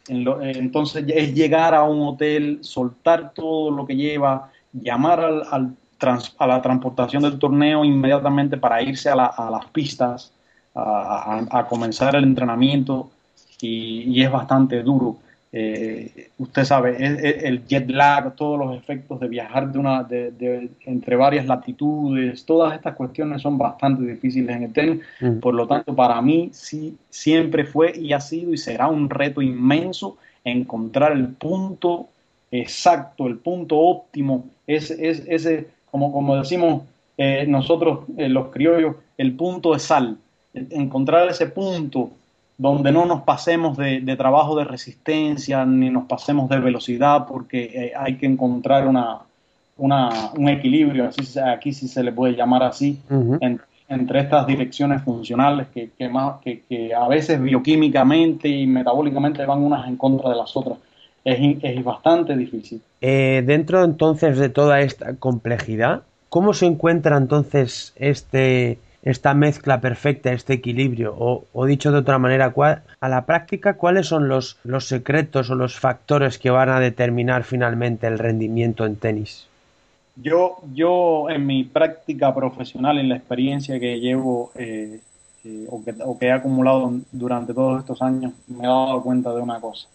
Eh, 0.09 0.53
entonces 0.57 1.05
es 1.07 1.33
llegar 1.33 1.73
a 1.73 1.85
un 1.85 2.03
hotel, 2.09 2.59
soltar 2.63 3.33
todo 3.33 3.71
lo 3.71 3.87
que 3.87 3.95
lleva, 3.95 4.51
llamar 4.73 5.21
al, 5.21 5.77
a 6.05 6.47
la 6.47 6.63
transportación 6.63 7.23
del 7.23 7.39
torneo 7.39 7.85
inmediatamente 7.85 8.57
para 8.57 8.83
irse 8.83 9.09
a, 9.09 9.17
las 9.17 9.67
pistas, 9.73 10.33
a, 10.75 11.67
comenzar 11.69 12.17
el 12.17 12.25
entrenamiento 12.25 13.11
y 13.61 14.23
es 14.23 14.31
bastante 14.31 14.83
duro. 14.83 15.19
Eh, 15.55 16.31
usted 16.39 16.65
sabe, 16.65 16.97
el 17.47 17.67
jet 17.67 17.91
lag, 17.91 18.35
todos 18.35 18.59
los 18.59 18.75
efectos 18.75 19.21
de 19.21 19.29
viajar 19.29 19.71
de 19.71 19.79
una, 19.79 20.03
de, 20.03 20.71
entre 20.87 21.15
varias 21.15 21.45
latitudes, 21.45 22.47
todas 22.47 22.75
estas 22.75 22.97
cuestiones 22.97 23.43
son 23.43 23.59
bastante 23.59 24.03
difíciles 24.03 24.57
en 24.57 24.63
el 24.63 24.73
tenis. 24.73 25.03
Mm. 25.21 25.41
Por 25.41 25.53
lo 25.53 25.67
tanto, 25.67 25.95
para 25.95 26.23
mí 26.23 26.49
sí, 26.55 26.97
siempre 27.11 27.65
fue 27.65 27.93
y 27.95 28.15
ha 28.15 28.21
sido 28.21 28.55
y 28.55 28.57
será 28.57 28.89
un 28.89 29.11
reto 29.11 29.43
inmenso 29.43 30.17
encontrar 30.43 31.13
el 31.13 31.29
punto 31.29 32.09
exacto, 32.51 33.27
el 33.27 33.37
punto 33.37 33.77
óptimo, 33.77 34.47
ese, 34.67 35.07
es, 35.07 35.23
ese 35.27 35.69
como, 35.93 36.11
como 36.11 36.37
decimos 36.37 36.83
eh, 37.19 37.45
nosotros 37.47 38.01
eh, 38.17 38.29
los 38.29 38.49
criollos, 38.49 38.97
el 39.19 39.37
punto 39.37 39.75
de 39.75 39.79
sal, 39.79 40.17
encontrar 40.55 41.29
ese 41.29 41.47
punto 41.47 42.11
donde 42.57 42.91
no 42.93 43.05
nos 43.05 43.23
pasemos 43.23 43.77
de, 43.77 44.17
trabajo 44.17 44.57
de 44.57 44.65
resistencia 44.65 45.65
ni 45.67 45.91
nos 45.91 46.07
pasemos 46.07 46.49
de 46.49 46.59
velocidad, 46.61 47.27
porque 47.27 47.65
eh, 47.65 47.93
hay 47.97 48.17
que 48.17 48.27
encontrar 48.27 48.89
una, 48.89 49.19
un 49.77 50.49
equilibrio, 50.49 51.09
así, 51.09 51.39
aquí 51.39 51.73
sí 51.73 51.89
se 51.89 52.03
le 52.03 52.13
puede 52.13 52.35
llamar 52.35 52.63
así, 52.63 52.99
entre 53.89 54.21
estas 54.21 54.47
direcciones 54.47 55.03
funcionales 55.03 55.67
que, 55.69 56.09
más, 56.09 56.41
que, 56.41 56.95
a 56.95 57.07
veces 57.09 57.41
bioquímicamente 57.43 58.49
y 58.49 58.67
metabólicamente 58.67 59.45
van 59.45 59.63
unas 59.63 59.87
en 59.87 59.97
contra 59.97 60.31
de 60.31 60.37
las 60.37 60.57
otras. 60.57 60.79
Es, 61.25 61.85
bastante 61.85 62.37
difícil. 62.37 62.81
Eh, 63.01 63.43
dentro 63.47 63.85
entonces 63.85 64.39
de 64.39 64.49
toda 64.49 64.81
esta 64.81 65.15
complejidad, 65.17 66.03
¿cómo 66.29 66.55
se 66.55 66.67
encuentra 66.67 67.17
entonces 67.17 67.93
este, 67.97 68.79
esta 69.03 69.35
mezcla 69.35 69.81
perfecta, 69.81 70.33
este 70.33 70.55
equilibrio? 70.55 71.15
O, 71.19 71.67
dicho 71.67 71.93
de 71.93 71.99
otra 71.99 72.19
manera, 72.19 72.53
a 73.01 73.09
la 73.09 73.27
práctica, 73.27 73.75
¿cuáles 73.75 74.07
son 74.07 74.29
los, 74.29 74.59
los 74.65 74.87
secretos 74.87 75.51
o 75.51 75.55
los 75.55 75.79
factores 75.79 76.39
que 76.39 76.51
van 76.51 76.69
a 76.69 76.81
determinar 76.81 77.45
finalmente 77.45 78.07
el 78.07 78.19
rendimiento 78.19 78.85
en 78.85 78.97
tenis? 78.97 79.49
Yo, 80.17 80.59
yo 80.75 81.31
en 81.31 81.47
mi 81.47 81.65
práctica 81.65 82.35
profesional, 82.35 82.99
en 82.99 83.09
la 83.09 83.17
experiencia 83.17 83.81
que 83.81 83.99
llevo 83.99 84.53
eh, 84.57 85.01
eh, 85.45 85.67
o, 85.71 85.83
que, 85.83 85.95
o, 86.05 86.19
que, 86.19 86.27
he 86.27 86.33
acumulado 86.33 86.93
durante 87.11 87.55
todos 87.55 87.81
estos 87.81 88.03
años, 88.03 88.33
me 88.47 88.65
he 88.65 88.67
dado 88.67 89.03
cuenta 89.03 89.33
de 89.33 89.41
una 89.41 89.59
cosa. 89.59 89.89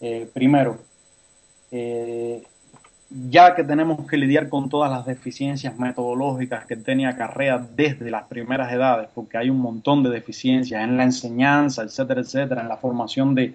Eh, 0.00 0.28
primero, 0.32 0.78
ya 3.10 3.54
que 3.54 3.64
tenemos 3.64 4.06
que 4.06 4.16
lidiar 4.16 4.48
con 4.48 4.68
todas 4.68 4.90
las 4.90 5.04
deficiencias 5.04 5.78
metodológicas 5.78 6.64
que 6.66 6.76
tenía 6.76 7.16
carrera 7.16 7.58
desde 7.74 8.10
las 8.10 8.24
primeras 8.24 8.72
edades, 8.72 9.08
porque 9.14 9.36
hay 9.36 9.50
un 9.50 9.58
montón 9.58 10.02
de 10.02 10.10
deficiencias 10.10 10.82
en 10.82 10.96
la 10.96 11.04
enseñanza, 11.04 11.82
etcétera, 11.82 12.20
etcétera, 12.20 12.62
en 12.62 12.68
la 12.68 12.76
formación 12.76 13.34
de, 13.34 13.54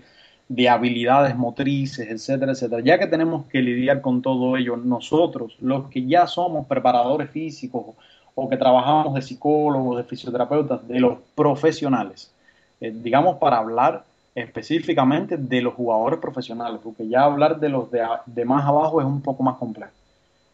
de 0.50 0.70
habilidades 0.70 1.36
motrices, 1.38 2.10
etcétera, 2.10 2.52
etcétera. 2.52 2.82
Ya 2.84 3.00
que 3.00 3.08
tenemos 3.08 3.48
que 3.48 3.62
lidiar 3.62 4.02
con 4.02 4.22
todo 4.22 4.58
ello, 4.58 4.76
nosotros, 4.76 5.56
los 5.62 5.90
que 5.90 6.06
ya 6.06 6.28
somos 6.28 6.68
preparadores 6.68 7.30
físicos 7.30 7.96
o 8.36 8.50
que 8.50 8.58
trabajamos 8.58 9.14
de 9.14 9.22
psicólogos, 9.22 9.98
de 9.98 10.04
fisioterapeutas, 10.04 10.86
de 10.86 11.00
los 11.00 11.20
profesionales, 11.34 12.34
eh, 12.82 12.92
digamos 12.94 13.38
para 13.38 13.58
hablar 13.58 14.04
específicamente 14.36 15.38
de 15.38 15.62
los 15.62 15.74
jugadores 15.74 16.20
profesionales, 16.20 16.82
porque 16.84 17.08
ya 17.08 17.24
hablar 17.24 17.60
de 17.60 17.70
los 17.70 17.90
de, 17.90 18.46
más 18.46 18.66
abajo 18.66 19.00
es 19.00 19.08
un 19.08 19.22
poco 19.22 19.42
más 19.44 19.56
complejo. 19.56 19.94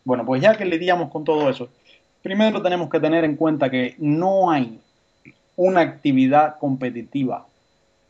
Bueno, 0.05 0.23
pues 0.23 0.41
ya 0.41 0.55
que 0.55 0.65
lidiamos 0.65 1.09
con 1.09 1.23
todo 1.23 1.49
eso, 1.49 1.67
primero 2.21 2.61
tenemos 2.61 2.89
que 2.89 2.99
tener 2.99 3.23
en 3.23 3.35
cuenta 3.35 3.71
que 3.71 3.95
no 3.97 4.51
hay 4.51 4.79
una 5.55 5.81
actividad 5.81 6.59
competitiva 6.59 7.47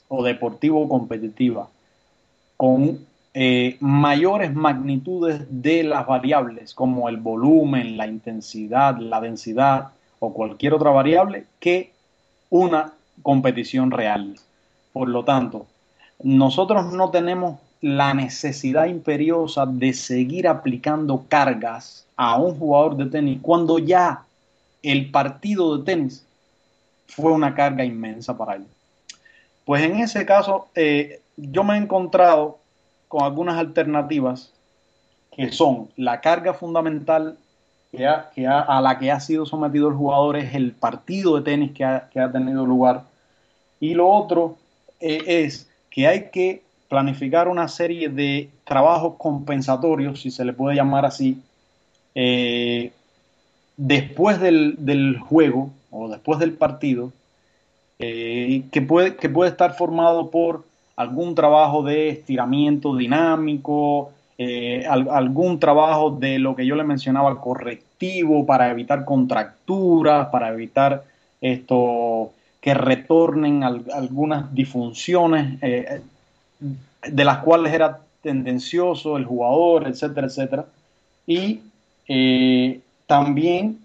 o 0.09 0.23
deportivo 0.23 0.87
competitiva 0.89 1.69
con 2.57 2.99
eh, 3.33 3.77
mayores 3.79 4.53
magnitudes 4.53 5.45
de 5.49 5.83
las 5.83 6.05
variables 6.05 6.73
como 6.73 7.07
el 7.07 7.15
volumen, 7.15 7.95
la 7.95 8.07
intensidad, 8.07 8.97
la 8.97 9.21
densidad 9.21 9.91
o 10.19 10.33
cualquier 10.33 10.73
otra 10.73 10.91
variable 10.91 11.45
que 11.61 11.93
una 12.49 12.93
competición 13.23 13.91
real. 13.91 14.35
Por 14.93 15.09
lo 15.09 15.23
tanto, 15.23 15.67
nosotros 16.23 16.93
no 16.93 17.09
tenemos 17.09 17.59
la 17.81 18.13
necesidad 18.13 18.85
imperiosa 18.85 19.65
de 19.65 19.93
seguir 19.93 20.47
aplicando 20.47 21.25
cargas 21.27 22.05
a 22.15 22.37
un 22.37 22.57
jugador 22.57 22.95
de 22.97 23.07
tenis 23.07 23.39
cuando 23.41 23.79
ya 23.79 24.23
el 24.83 25.09
partido 25.09 25.77
de 25.77 25.83
tenis 25.83 26.25
fue 27.07 27.31
una 27.31 27.55
carga 27.55 27.83
inmensa 27.83 28.37
para 28.37 28.55
él. 28.55 28.65
Pues 29.65 29.83
en 29.83 29.97
ese 29.97 30.25
caso, 30.25 30.67
eh, 30.75 31.21
yo 31.37 31.63
me 31.63 31.75
he 31.75 31.77
encontrado 31.77 32.59
con 33.07 33.23
algunas 33.23 33.57
alternativas 33.57 34.51
que 35.31 35.51
son 35.51 35.89
la 35.95 36.21
carga 36.21 36.53
fundamental 36.53 37.37
que, 37.91 38.07
a 38.47 38.81
la 38.81 38.99
que 38.99 39.11
ha 39.11 39.19
sido 39.19 39.45
sometido 39.45 39.89
el 39.89 39.95
jugador 39.95 40.37
es 40.37 40.55
el 40.55 40.71
partido 40.71 41.35
de 41.35 41.41
tenis 41.41 41.71
que 41.71 41.83
ha, 41.83 42.31
tenido 42.31 42.65
lugar. 42.65 43.03
Y 43.79 43.93
lo 43.93 44.09
otro 44.09 44.57
eh, 45.01 45.45
es 45.45 45.67
que 45.89 46.07
hay 46.07 46.29
que 46.31 46.61
planificar 46.87 47.47
una 47.47 47.67
serie 47.67 48.09
de 48.09 48.49
trabajos 48.63 49.15
compensatorios, 49.17 50.21
si 50.21 50.31
se 50.31 50.45
le 50.45 50.53
puede 50.53 50.75
llamar 50.75 51.05
así, 51.05 51.41
eh, 52.15 52.91
después 53.77 54.39
del 54.39 55.17
juego 55.19 55.71
o 55.89 56.09
después 56.09 56.39
del 56.39 56.53
partido, 56.53 57.11
eh, 57.99 58.63
que, 58.71 58.81
puede, 58.81 59.15
que 59.15 59.29
puede 59.29 59.51
estar 59.51 59.75
formado 59.75 60.29
por 60.29 60.63
algún 60.95 61.35
trabajo 61.35 61.83
de 61.83 62.09
estiramiento 62.09 62.95
dinámico, 62.95 64.11
algún 64.89 65.59
trabajo 65.59 66.09
de 66.09 66.39
lo 66.39 66.55
que 66.55 66.65
yo 66.65 66.75
le 66.75 66.83
mencionaba, 66.83 67.39
correctivo 67.39 68.43
para 68.43 68.71
evitar 68.71 69.05
contracturas, 69.05 70.29
para 70.29 70.49
evitar 70.49 71.03
esto 71.39 72.31
que 72.61 72.73
retornen 72.73 73.63
algunas 73.63 74.53
disfunciones 74.53 75.57
eh, 75.61 76.01
de 77.07 77.25
las 77.25 77.39
cuales 77.39 77.73
era 77.73 77.99
tendencioso 78.21 79.17
el 79.17 79.25
jugador, 79.25 79.87
etcétera, 79.87 80.27
etcétera. 80.27 80.65
Y 81.25 81.61
también 83.07 83.79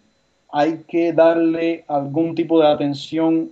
hay 0.53 0.85
que 0.89 1.13
darle 1.13 1.85
algún 1.89 2.35
tipo 2.35 2.61
de 2.61 2.69
atención 2.69 3.51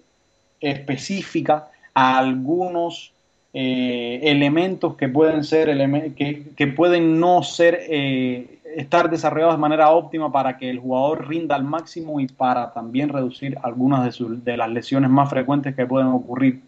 específica 0.60 1.68
a 1.92 2.18
algunos 2.18 3.12
eh, 3.52 4.20
elementos 4.22 4.96
que 4.96 5.08
pueden 5.08 5.44
ser 5.44 5.68
que, 6.14 6.42
que 6.56 6.66
pueden 6.66 7.20
no 7.20 7.42
ser 7.42 7.80
eh, 7.88 8.53
estar 8.76 9.10
desarrollados 9.10 9.54
de 9.54 9.60
manera 9.60 9.90
óptima 9.90 10.30
para 10.30 10.56
que 10.56 10.70
el 10.70 10.78
jugador 10.78 11.28
rinda 11.28 11.56
al 11.56 11.64
máximo 11.64 12.20
y 12.20 12.26
para 12.26 12.72
también 12.72 13.08
reducir 13.08 13.56
algunas 13.62 14.04
de, 14.04 14.12
sus, 14.12 14.44
de 14.44 14.56
las 14.56 14.70
lesiones 14.70 15.10
más 15.10 15.30
frecuentes 15.30 15.74
que 15.74 15.86
pueden 15.86 16.08
ocurrir 16.08 16.60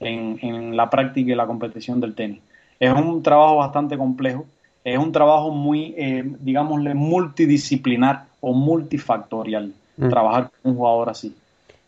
en, 0.00 0.38
en, 0.42 0.76
la 0.76 0.90
práctica 0.90 1.32
y 1.32 1.34
la 1.34 1.46
competición 1.46 2.00
del 2.00 2.14
tenis. 2.14 2.40
Es 2.80 2.92
un 2.92 3.22
trabajo 3.22 3.56
bastante 3.56 3.96
complejo, 3.96 4.44
es 4.82 4.98
un 4.98 5.12
trabajo 5.12 5.50
muy, 5.50 5.94
eh, 5.96 6.22
digámosle, 6.40 6.94
multidisciplinar 6.94 8.24
o 8.40 8.52
multifactorial, 8.52 9.72
mm. 9.96 10.08
trabajar 10.08 10.50
con 10.50 10.72
un 10.72 10.76
jugador 10.76 11.08
así. 11.08 11.34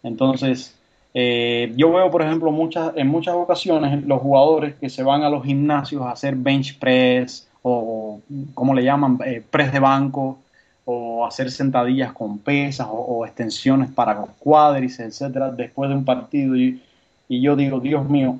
Entonces, 0.02 0.76
eh, 1.12 1.72
yo 1.76 1.92
veo, 1.92 2.10
por 2.10 2.22
ejemplo, 2.22 2.50
muchas, 2.50 2.92
en 2.96 3.08
muchas 3.08 3.34
ocasiones 3.34 4.04
los 4.06 4.20
jugadores 4.20 4.74
que 4.76 4.88
se 4.88 5.02
van 5.02 5.22
a 5.22 5.30
los 5.30 5.44
gimnasios 5.44 6.02
a 6.02 6.12
hacer 6.12 6.36
bench 6.36 6.78
press 6.78 7.45
o, 7.68 8.20
como 8.54 8.74
le 8.74 8.84
llaman, 8.84 9.18
eh, 9.24 9.42
press 9.48 9.72
de 9.72 9.80
banco 9.80 10.38
o 10.84 11.26
hacer 11.26 11.50
sentadillas 11.50 12.12
con 12.12 12.38
pesas 12.38 12.86
o, 12.88 13.26
extensiones 13.26 13.90
para 13.90 14.14
los 14.14 14.30
cuádriceps, 14.38 15.20
etcétera, 15.20 15.50
después 15.50 15.90
de 15.90 15.96
un 15.96 16.04
partido. 16.04 16.56
Y, 16.56 16.80
yo 17.28 17.56
digo, 17.56 17.80
Dios 17.80 18.08
mío, 18.08 18.38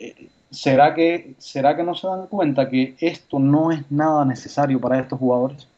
eh, 0.00 0.28
¿será 0.50 0.92
que, 0.92 1.34
¿será 1.38 1.76
que 1.76 1.84
no 1.84 1.94
se 1.94 2.08
dan 2.08 2.26
cuenta 2.26 2.68
que 2.68 2.96
esto 2.98 3.38
no 3.38 3.70
es 3.70 3.88
nada 3.92 4.24
necesario 4.24 4.80
para 4.80 4.98
estos 4.98 5.20
jugadores? 5.20 5.68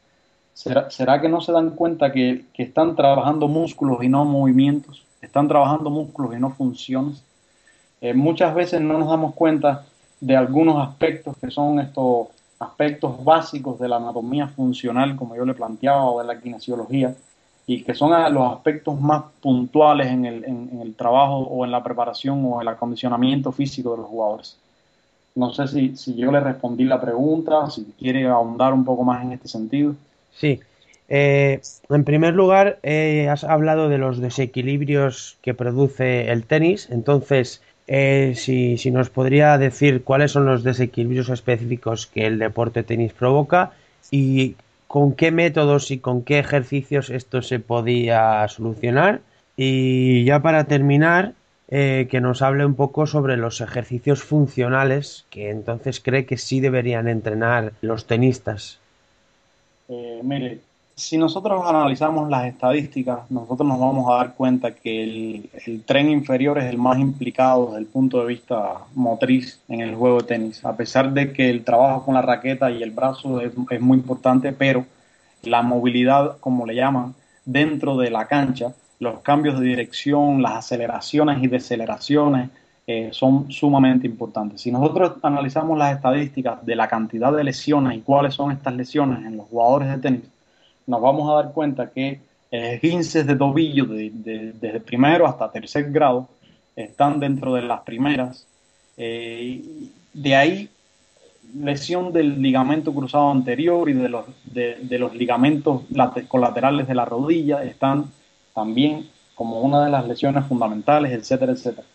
¿Será, 0.54 0.90
será 0.90 1.20
que 1.20 1.28
no 1.28 1.42
se 1.42 1.52
dan 1.52 1.70
cuenta 1.70 2.10
que, 2.12 2.46
que 2.54 2.62
están 2.62 2.96
trabajando 2.96 3.46
músculos 3.46 4.02
y 4.02 4.08
no 4.08 4.24
movimientos? 4.24 5.04
están 5.20 5.48
trabajando 5.48 5.90
músculos 5.90 6.34
y 6.34 6.40
no 6.40 6.50
funciones. 6.50 7.22
Eh, 8.00 8.14
muchas 8.14 8.54
veces 8.54 8.80
no 8.80 8.96
nos 8.98 9.08
damos 9.08 9.34
cuenta 9.34 9.84
de 10.20 10.36
algunos 10.36 10.86
aspectos 10.86 11.36
que 11.38 11.50
son 11.50 11.80
estos 11.80 12.28
aspectos 12.58 13.22
básicos 13.24 13.78
de 13.78 13.88
la 13.88 13.96
anatomía 13.96 14.48
funcional, 14.48 15.16
como 15.16 15.36
yo 15.36 15.44
le 15.44 15.54
planteaba, 15.54 16.04
o 16.10 16.20
de 16.20 16.26
la 16.26 16.40
kinesiología, 16.40 17.14
y 17.66 17.82
que 17.82 17.94
son 17.94 18.10
los 18.32 18.52
aspectos 18.52 19.00
más 19.00 19.24
puntuales 19.40 20.06
en 20.08 20.24
el, 20.24 20.44
en, 20.44 20.80
el 20.80 20.94
trabajo 20.94 21.38
o 21.38 21.64
en 21.64 21.72
la 21.72 21.82
preparación 21.82 22.44
o 22.44 22.60
el 22.62 22.68
acondicionamiento 22.68 23.50
físico 23.52 23.92
de 23.92 23.96
los 23.98 24.06
jugadores. 24.06 24.56
No 25.34 25.52
sé 25.52 25.68
si, 25.68 25.96
si 25.96 26.14
yo 26.14 26.30
le 26.30 26.40
respondí 26.40 26.84
la 26.84 27.00
pregunta, 27.00 27.68
si 27.70 27.84
quiere 27.98 28.26
ahondar 28.26 28.72
un 28.72 28.84
poco 28.84 29.02
más 29.02 29.22
en 29.22 29.32
este 29.32 29.48
sentido. 29.48 29.94
Sí, 30.32 30.60
eh, 31.08 31.60
en 31.88 32.04
primer 32.04 32.34
lugar, 32.34 32.78
eh, 32.82 33.28
has 33.28 33.44
hablado 33.44 33.88
de 33.88 33.98
los 33.98 34.18
desequilibrios 34.18 35.38
que 35.42 35.54
produce 35.54 36.30
el 36.30 36.44
tenis. 36.44 36.88
Entonces, 36.90 37.62
eh, 37.86 38.32
si, 38.34 38.78
si, 38.78 38.90
nos 38.90 39.10
podría 39.10 39.58
decir 39.58 40.02
cuáles 40.02 40.32
son 40.32 40.46
los 40.46 40.62
desequilibrios 40.64 41.28
específicos 41.28 42.06
que 42.06 42.26
el 42.26 42.38
deporte 42.38 42.82
tenis 42.82 43.12
provoca 43.12 43.72
y 44.10 44.56
con 44.86 45.14
qué 45.14 45.30
métodos 45.30 45.90
y 45.90 45.98
con 45.98 46.22
qué 46.22 46.38
ejercicios 46.38 47.10
esto 47.10 47.42
se 47.42 47.60
podía 47.60 48.46
solucionar. 48.48 49.20
Y 49.56 50.24
ya 50.24 50.40
para 50.40 50.64
terminar, 50.64 51.34
que 51.68 52.20
nos 52.20 52.42
hable 52.42 52.64
un 52.64 52.74
poco 52.74 53.06
sobre 53.06 53.36
los 53.36 53.60
ejercicios 53.60 54.22
funcionales 54.22 55.24
que 55.30 55.50
entonces 55.50 55.98
cree 55.98 56.24
que 56.24 56.36
sí 56.36 56.60
deberían 56.60 57.08
entrenar 57.08 57.72
los 57.80 58.06
tenistas. 58.06 58.78
mire, 60.22 60.60
si 60.98 61.18
nosotros 61.18 61.62
analizamos 61.66 62.30
las 62.30 62.46
estadísticas, 62.46 63.30
nosotros 63.30 63.68
nos 63.68 63.78
vamos 63.78 64.08
a 64.08 64.16
dar 64.16 64.34
cuenta 64.34 64.74
que 64.74 65.04
el, 65.66 65.82
tren 65.84 66.08
inferior 66.08 66.56
es 66.56 66.64
el 66.64 66.78
más 66.78 66.98
implicado 66.98 67.66
desde 67.66 67.80
el 67.80 67.86
punto 67.86 68.20
de 68.20 68.26
vista 68.26 68.78
motriz 68.94 69.60
en 69.68 69.82
el 69.82 69.94
juego 69.94 70.22
de 70.22 70.26
tenis, 70.26 70.64
a 70.64 70.74
pesar 70.74 71.12
de 71.12 71.34
que 71.34 71.50
el 71.50 71.64
trabajo 71.64 72.06
con 72.06 72.14
la 72.14 72.22
raqueta 72.22 72.70
y 72.70 72.82
el 72.82 72.92
brazo 72.92 73.42
es, 73.42 73.52
muy 73.80 73.98
importante, 73.98 74.54
pero 74.54 74.86
la 75.42 75.60
movilidad, 75.60 76.38
como 76.40 76.64
le 76.64 76.74
llaman, 76.74 77.14
dentro 77.44 77.98
de 77.98 78.10
la 78.10 78.26
cancha, 78.26 78.72
los 78.98 79.20
cambios 79.20 79.60
de 79.60 79.66
dirección, 79.66 80.40
las 80.40 80.64
aceleraciones 80.64 81.42
y 81.42 81.46
deceleraciones, 81.46 82.48
eh, 82.86 83.10
son 83.12 83.52
sumamente 83.52 84.06
importantes. 84.06 84.62
Si 84.62 84.72
nosotros 84.72 85.16
analizamos 85.22 85.76
las 85.76 85.94
estadísticas 85.94 86.64
de 86.64 86.74
la 86.74 86.88
cantidad 86.88 87.32
de 87.34 87.44
lesiones 87.44 87.98
y 87.98 88.00
cuáles 88.00 88.32
son 88.32 88.50
estas 88.52 88.74
lesiones 88.74 89.26
en 89.26 89.36
los 89.36 89.46
jugadores 89.48 89.90
de 89.90 89.98
tenis, 89.98 90.22
nos 90.86 91.00
vamos 91.00 91.30
a 91.30 91.34
dar 91.42 91.52
cuenta 91.52 91.90
que 91.90 92.20
esguinces 92.50 93.26
de 93.26 93.36
tobillo 93.36 93.86
desde 93.86 94.80
primero 94.80 95.26
hasta 95.26 95.50
tercer 95.50 95.90
grado 95.90 96.28
están 96.74 97.20
dentro 97.20 97.54
de 97.54 97.62
las 97.62 97.80
primeras. 97.80 98.46
Eh, 98.96 99.62
de 100.14 100.36
ahí 100.36 100.70
lesión 101.54 102.12
del 102.12 102.40
ligamento 102.40 102.92
cruzado 102.92 103.30
anterior 103.30 103.88
y 103.88 103.92
de 103.94 104.08
los, 104.08 104.24
de, 104.44 104.98
los 104.98 105.14
ligamentos 105.14 105.82
colaterales 106.28 106.88
de 106.88 106.94
la 106.94 107.04
rodilla 107.04 107.62
están 107.62 108.06
también 108.54 109.08
como 109.34 109.60
una 109.60 109.84
de 109.84 109.90
las 109.90 110.06
lesiones 110.06 110.46
fundamentales, 110.46 111.12
etcétera, 111.12 111.52
etcétera. 111.52 111.86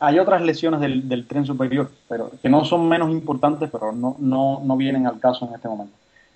hay, 0.00 0.18
otras 0.18 0.42
lesiones 0.42 0.80
del, 0.80 1.26
tren 1.26 1.46
superior, 1.46 1.90
pero 2.08 2.30
que 2.42 2.48
no 2.48 2.64
son 2.64 2.88
menos 2.88 3.10
importantes, 3.10 3.70
pero 3.70 3.92
no, 3.92 4.16
no, 4.18 4.60
no 4.64 4.76
vienen 4.76 5.06
al 5.06 5.20
caso 5.20 5.46
en 5.46 5.54
este 5.54 5.68
momento. 5.68 5.94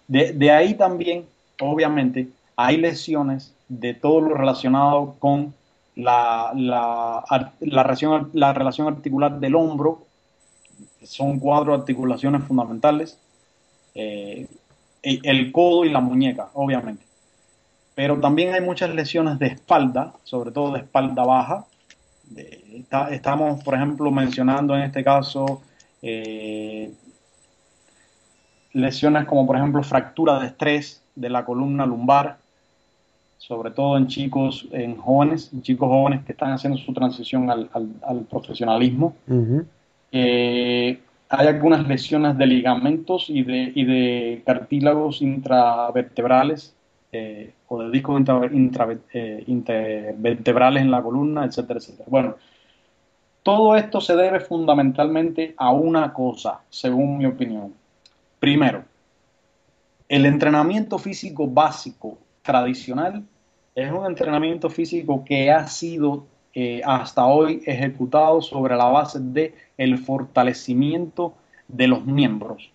De, 0.08 0.50
ahí 0.50 0.74
también, 0.74 1.26
obviamente, 1.60 2.28
hay 2.56 2.76
lesiones 2.76 3.54
de 3.68 3.94
todo 3.94 4.20
lo 4.20 4.34
relacionado 4.34 5.16
con 5.18 5.54
la, 5.96 6.52
la, 6.54 7.24
la, 7.60 7.82
relación, 7.82 8.30
la 8.32 8.52
relación 8.52 8.88
articular 8.88 9.40
del 9.40 9.54
hombro, 9.54 10.02
son 11.02 11.38
cuatro 11.38 11.74
articulaciones 11.74 12.44
fundamentales, 12.44 13.18
eh, 13.94 14.46
el 15.02 15.50
codo 15.50 15.84
y 15.84 15.90
la 15.90 16.00
muñeca, 16.00 16.50
obviamente 16.54 17.04
pero 17.94 18.18
también 18.18 18.54
hay 18.54 18.60
muchas 18.60 18.94
lesiones 18.94 19.38
de 19.38 19.48
espalda, 19.48 20.14
sobre 20.24 20.50
todo 20.50 20.72
de 20.72 20.80
espalda 20.80 21.24
baja. 21.24 21.66
estamos, 23.10 23.62
por 23.62 23.74
ejemplo, 23.74 24.10
mencionando 24.10 24.74
en 24.74 24.82
este 24.82 25.04
caso 25.04 25.62
eh, 26.00 26.90
lesiones 28.72 29.26
como, 29.26 29.46
por 29.46 29.56
ejemplo, 29.56 29.82
fractura 29.82 30.38
de 30.40 30.46
estrés 30.46 31.02
de 31.14 31.30
la 31.30 31.44
columna 31.44 31.86
lumbar, 31.86 32.38
sobre 33.38 33.70
todo 33.70 33.96
en 33.96 34.06
chicos, 34.06 34.68
en 34.72 34.96
jóvenes, 34.96 35.50
en 35.52 35.62
chicos 35.62 35.88
jóvenes 35.88 36.24
que 36.24 36.32
están 36.32 36.52
haciendo 36.52 36.78
su 36.78 36.92
transición 36.92 37.50
al, 37.50 38.26
profesionalismo. 38.30 39.16
Eh, 40.12 41.00
hay 41.28 41.46
algunas 41.46 41.88
lesiones 41.88 42.36
de 42.36 42.46
ligamentos 42.46 43.30
y 43.30 43.42
de, 43.42 43.72
y 43.74 43.84
de 43.84 44.42
cartílagos 44.44 45.22
intravertebrales 45.22 46.74
eh, 47.10 47.52
o 47.68 47.82
de 47.82 47.90
discos 47.90 48.22
eh, 49.12 49.44
intervertebrales 49.46 50.82
en 50.82 50.90
la 50.90 51.02
columna, 51.02 51.44
etcétera, 51.44 51.78
etcétera. 51.78 52.06
Bueno, 52.08 52.36
todo 53.42 53.76
esto 53.76 54.00
se 54.00 54.14
debe 54.14 54.40
fundamentalmente 54.40 55.54
a 55.56 55.72
una 55.72 56.12
cosa, 56.12 56.60
según 56.70 57.18
mi 57.18 57.26
opinión. 57.26 57.74
Primero, 58.42 58.82
el 60.08 60.26
entrenamiento 60.26 60.98
físico 60.98 61.46
básico 61.46 62.18
tradicional 62.42 63.22
es 63.72 63.92
un 63.92 64.04
entrenamiento 64.04 64.68
físico 64.68 65.24
que 65.24 65.52
ha 65.52 65.68
sido 65.68 66.26
eh, 66.52 66.80
hasta 66.84 67.24
hoy 67.24 67.62
ejecutado 67.64 68.42
sobre 68.42 68.74
la 68.74 68.86
base 68.86 69.20
de 69.20 69.54
el 69.78 69.96
fortalecimiento 69.96 71.34
de 71.68 71.86
los 71.86 72.04
miembros. 72.04 72.72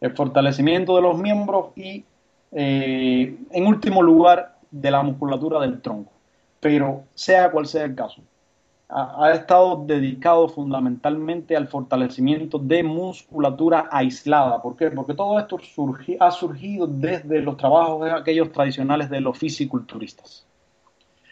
El 0.00 0.16
fortalecimiento 0.16 0.96
de 0.96 1.02
los 1.02 1.18
miembros 1.18 1.76
y 1.76 2.02
eh, 2.50 3.36
en 3.50 3.66
último 3.66 4.02
lugar, 4.02 4.56
de 4.70 4.90
la 4.90 5.02
musculatura 5.02 5.60
del 5.60 5.82
tronco. 5.82 6.10
Pero 6.58 7.04
sea 7.14 7.50
cual 7.50 7.66
sea 7.66 7.84
el 7.84 7.94
caso, 7.94 8.22
ha, 8.90 9.32
estado 9.32 9.84
dedicado 9.86 10.48
fundamentalmente 10.48 11.56
al 11.56 11.68
fortalecimiento 11.68 12.58
de 12.58 12.82
musculatura 12.82 13.88
aislada. 13.90 14.60
¿Por 14.60 14.76
qué? 14.76 14.90
Porque 14.90 15.14
todo 15.14 15.38
esto 15.38 15.58
ha 16.18 16.30
surgido 16.30 16.86
desde 16.86 17.40
los 17.40 17.56
trabajos 17.56 18.04
de 18.04 18.10
aquellos 18.10 18.50
tradicionales 18.50 19.08
de 19.08 19.20
los 19.20 19.38
fisiculturistas. 19.38 20.46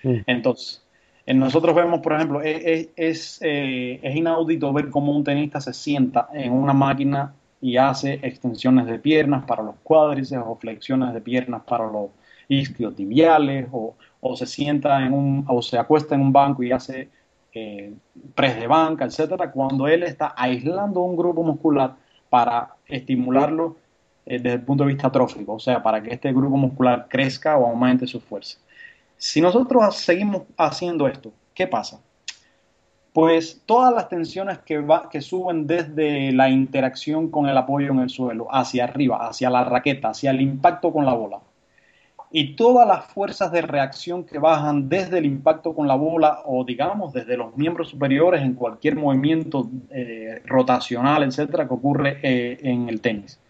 Entonces, 0.02 0.84
nosotros 1.26 1.74
vemos, 1.74 2.00
por 2.00 2.12
ejemplo, 2.12 2.40
es, 2.40 2.88
es, 2.96 3.38
eh, 3.42 3.98
es, 4.02 4.16
inaudito 4.16 4.72
ver 4.72 4.88
cómo 4.90 5.12
un 5.12 5.24
tenista 5.24 5.60
se 5.60 5.72
sienta 5.72 6.28
en 6.32 6.52
una 6.52 6.72
máquina 6.72 7.34
y 7.60 7.76
hace 7.76 8.20
extensiones 8.22 8.86
de 8.86 9.00
piernas 9.00 9.44
para 9.44 9.64
los 9.64 9.74
cuádriceps 9.82 10.44
o 10.46 10.56
flexiones 10.56 11.12
de 11.12 11.20
piernas 11.20 11.62
para 11.66 11.90
los 11.90 12.10
isquiotibiales 12.48 13.66
o, 13.72 13.96
o 14.20 14.36
se 14.36 14.46
sienta 14.46 15.04
en 15.04 15.12
un 15.12 15.44
o 15.48 15.60
se 15.60 15.76
acuesta 15.76 16.14
en 16.14 16.20
un 16.22 16.32
banco 16.32 16.62
y 16.62 16.70
hace 16.70 17.08
eh, 17.58 17.92
press 18.34 18.56
de 18.56 18.66
banca, 18.66 19.04
etcétera, 19.04 19.50
cuando 19.50 19.86
él 19.88 20.02
está 20.02 20.34
aislando 20.36 21.00
un 21.00 21.16
grupo 21.16 21.42
muscular 21.42 21.96
para 22.30 22.74
estimularlo 22.86 23.76
eh, 24.26 24.38
desde 24.38 24.54
el 24.54 24.62
punto 24.62 24.84
de 24.84 24.92
vista 24.92 25.10
trófico, 25.10 25.54
o 25.54 25.60
sea, 25.60 25.82
para 25.82 26.02
que 26.02 26.12
este 26.12 26.32
grupo 26.32 26.56
muscular 26.56 27.06
crezca 27.08 27.56
o 27.56 27.66
aumente 27.66 28.06
su 28.06 28.20
fuerza. 28.20 28.58
Si 29.16 29.40
nosotros 29.40 29.96
seguimos 29.96 30.42
haciendo 30.56 31.08
esto, 31.08 31.32
¿qué 31.54 31.66
pasa? 31.66 32.00
pues 33.18 33.62
todas 33.66 33.92
las 33.92 34.08
tensiones 34.08 34.60
que, 34.60 34.84
que 35.10 35.20
suben 35.20 35.66
desde 35.66 36.30
la 36.30 36.50
interacción 36.50 37.30
con 37.32 37.48
el 37.48 37.56
apoyo 37.56 37.90
en 37.90 37.98
el 37.98 38.10
suelo, 38.10 38.46
hacia 38.48 38.84
arriba, 38.84 39.26
hacia 39.26 39.50
la 39.50 39.64
raqueta, 39.64 40.10
hacia 40.10 40.30
el 40.30 40.40
impacto 40.40 40.92
con 40.92 41.04
la 41.04 41.14
bola, 41.14 41.40
y 42.30 42.56
todas 42.56 42.86
las 42.86 43.06
fuerzas 43.06 43.50
de 43.52 43.62
reacción 43.62 44.24
que 44.24 44.38
bajan 44.38 44.88
desde 44.88 45.18
el 45.18 45.26
impacto 45.26 45.74
con 45.74 45.88
la 45.88 45.94
bola 45.94 46.40
o 46.44 46.64
digamos 46.64 47.12
desde 47.12 47.36
los 47.36 47.56
miembros 47.56 47.88
superiores 47.88 48.42
en 48.42 48.54
cualquier 48.54 48.96
movimiento 48.96 49.70
eh, 49.90 50.42
rotacional, 50.44 51.22
etcétera, 51.22 51.66
que 51.66 51.74
ocurre 51.74 52.18
eh, 52.22 52.58
en 52.62 52.88
el 52.88 53.00
tenis. 53.00 53.40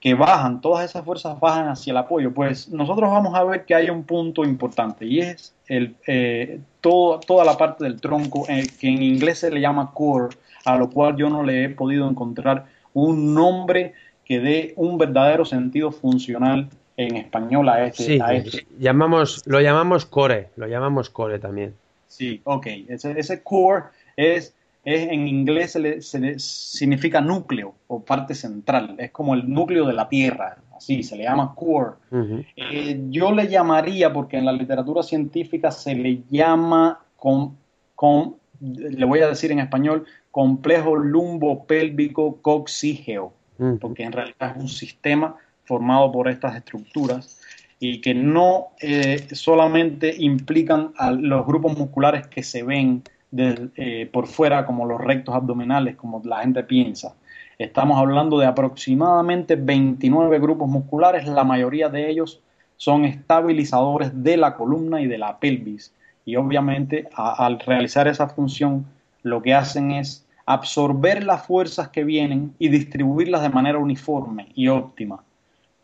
Que 0.00 0.14
bajan, 0.14 0.60
todas 0.60 0.84
esas 0.84 1.04
fuerzas 1.04 1.38
bajan 1.40 1.68
hacia 1.68 1.90
el 1.90 1.96
apoyo, 1.96 2.32
pues 2.32 2.68
nosotros 2.68 3.10
vamos 3.10 3.34
a 3.34 3.44
ver 3.44 3.64
que 3.64 3.74
hay 3.74 3.88
un 3.88 4.04
punto 4.04 4.44
importante 4.44 5.06
y 5.06 5.20
es 5.20 5.54
el, 5.66 5.96
eh, 6.06 6.60
toda 6.80 7.44
la 7.44 7.56
parte 7.56 7.84
del 7.84 8.00
tronco 8.00 8.44
que 8.46 8.88
en 8.88 9.02
inglés 9.02 9.38
se 9.38 9.50
le 9.50 9.60
llama 9.60 9.92
core, 9.94 10.36
a 10.66 10.76
lo 10.76 10.90
cual 10.90 11.16
yo 11.16 11.30
no 11.30 11.42
le 11.42 11.64
he 11.64 11.68
podido 11.70 12.08
encontrar 12.08 12.66
un 12.92 13.34
nombre 13.34 13.94
que 14.24 14.40
dé 14.40 14.74
un 14.76 14.98
verdadero 14.98 15.44
sentido 15.44 15.90
funcional 15.90 16.68
en 16.96 17.16
español 17.16 17.68
a 17.68 17.86
este. 17.86 18.04
Sí, 18.04 18.20
este. 18.32 18.66
Llamamos, 18.78 19.42
lo 19.46 19.60
llamamos 19.60 20.06
core, 20.06 20.50
lo 20.56 20.66
llamamos 20.66 21.10
core 21.10 21.38
también. 21.38 21.74
Sí, 22.06 22.40
ok, 22.44 22.66
ese, 22.88 23.18
ese 23.18 23.42
core 23.42 23.84
es 24.16 24.54
en 24.84 25.26
inglés 25.26 25.72
se 25.72 26.38
significa 26.38 27.20
núcleo 27.20 27.74
o 27.86 28.00
parte 28.00 28.34
central, 28.34 28.94
es 28.98 29.10
como 29.10 29.34
el 29.34 29.48
núcleo 29.48 29.86
de 29.86 29.94
la 29.94 30.08
Tierra, 30.08 30.58
así 30.76 31.02
se 31.02 31.16
le 31.16 31.24
llama 31.24 31.54
core. 31.54 31.92
Eh, 32.56 33.00
yo 33.08 33.32
le 33.32 33.48
llamaría, 33.48 34.12
porque 34.12 34.36
en 34.36 34.44
la 34.44 34.52
literatura 34.52 35.02
científica 35.02 35.70
se 35.70 35.94
le 35.94 36.22
llama 36.30 37.00
con, 37.16 37.56
con 37.94 38.36
le 38.60 39.04
voy 39.04 39.20
a 39.20 39.28
decir 39.28 39.52
en 39.52 39.60
español, 39.60 40.04
complejo 40.30 40.96
lumbo-pélvico 40.96 42.40
coxígeo, 42.42 43.32
porque 43.80 44.04
en 44.04 44.12
realidad 44.12 44.52
es 44.54 44.56
un 44.56 44.68
sistema 44.68 45.36
formado 45.64 46.12
por 46.12 46.28
estas 46.28 46.56
estructuras 46.56 47.40
y 47.80 48.00
que 48.00 48.14
no 48.14 48.68
eh, 48.80 49.26
solamente 49.32 50.14
implican 50.18 50.92
a 50.96 51.10
los 51.10 51.46
grupos 51.46 51.76
musculares 51.76 52.26
que 52.26 52.42
se 52.42 52.62
ven 52.62 53.02
eh, 53.36 54.08
por 54.12 54.26
fuera 54.26 54.64
como 54.64 54.86
los 54.86 55.00
rectos 55.00 55.34
abdominales, 55.34 55.96
como 55.96 56.22
la 56.24 56.40
gente 56.40 56.62
piensa. 56.62 57.14
Estamos 57.58 57.98
hablando 57.98 58.38
de 58.38 58.46
aproximadamente 58.46 59.56
29 59.56 60.38
grupos 60.38 60.68
musculares, 60.68 61.26
la 61.26 61.44
mayoría 61.44 61.88
de 61.88 62.08
ellos 62.08 62.40
son 62.76 63.04
estabilizadores 63.04 64.10
de 64.22 64.36
la 64.36 64.56
columna 64.56 65.00
y 65.00 65.06
de 65.06 65.18
la 65.18 65.38
pelvis. 65.38 65.92
Y 66.24 66.36
obviamente 66.36 67.08
al 67.16 67.60
realizar 67.60 68.08
esa 68.08 68.28
función 68.28 68.86
lo 69.22 69.42
que 69.42 69.54
hacen 69.54 69.90
es 69.90 70.26
absorber 70.46 71.24
las 71.24 71.46
fuerzas 71.46 71.88
que 71.88 72.04
vienen 72.04 72.54
y 72.58 72.68
distribuirlas 72.68 73.42
de 73.42 73.48
manera 73.48 73.78
uniforme 73.78 74.48
y 74.54 74.68
óptima. 74.68 75.22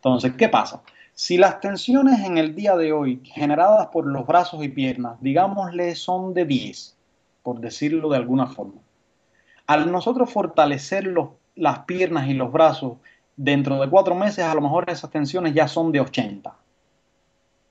Entonces, 0.01 0.33
¿qué 0.35 0.49
pasa? 0.49 0.81
Si 1.13 1.37
las 1.37 1.59
tensiones 1.59 2.21
en 2.21 2.39
el 2.39 2.55
día 2.55 2.75
de 2.75 2.91
hoy 2.91 3.21
generadas 3.23 3.87
por 3.87 4.07
los 4.07 4.25
brazos 4.25 4.63
y 4.63 4.69
piernas, 4.69 5.17
digámosle, 5.21 5.93
son 5.93 6.33
de 6.33 6.45
10, 6.45 6.97
por 7.43 7.59
decirlo 7.59 8.09
de 8.09 8.17
alguna 8.17 8.47
forma. 8.47 8.81
Al 9.67 9.91
nosotros 9.91 10.31
fortalecer 10.31 11.13
las 11.55 11.79
piernas 11.79 12.27
y 12.27 12.33
los 12.33 12.51
brazos, 12.51 12.97
dentro 13.35 13.79
de 13.79 13.89
cuatro 13.91 14.15
meses 14.15 14.43
a 14.43 14.55
lo 14.55 14.61
mejor 14.61 14.89
esas 14.89 15.11
tensiones 15.11 15.53
ya 15.53 15.67
son 15.67 15.91
de 15.91 15.99
80. 15.99 16.55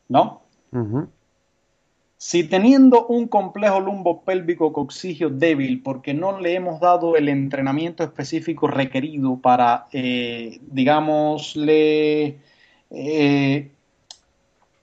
¿No? 0.09 0.43
Si 2.23 2.45
teniendo 2.45 3.07
un 3.07 3.29
complejo 3.29 3.81
lumbopélvico 3.81 4.75
coxigio 4.75 5.31
débil, 5.31 5.83
porque 5.83 6.13
no 6.13 6.39
le 6.39 6.55
hemos 6.55 6.79
dado 6.79 7.17
el 7.17 7.31
entrenamiento 7.31 8.05
específico 8.05 8.67
requerido 8.67 9.39
para, 9.39 9.87
eh, 9.91 10.61
digamos, 10.71 11.57
eh, 11.57 12.37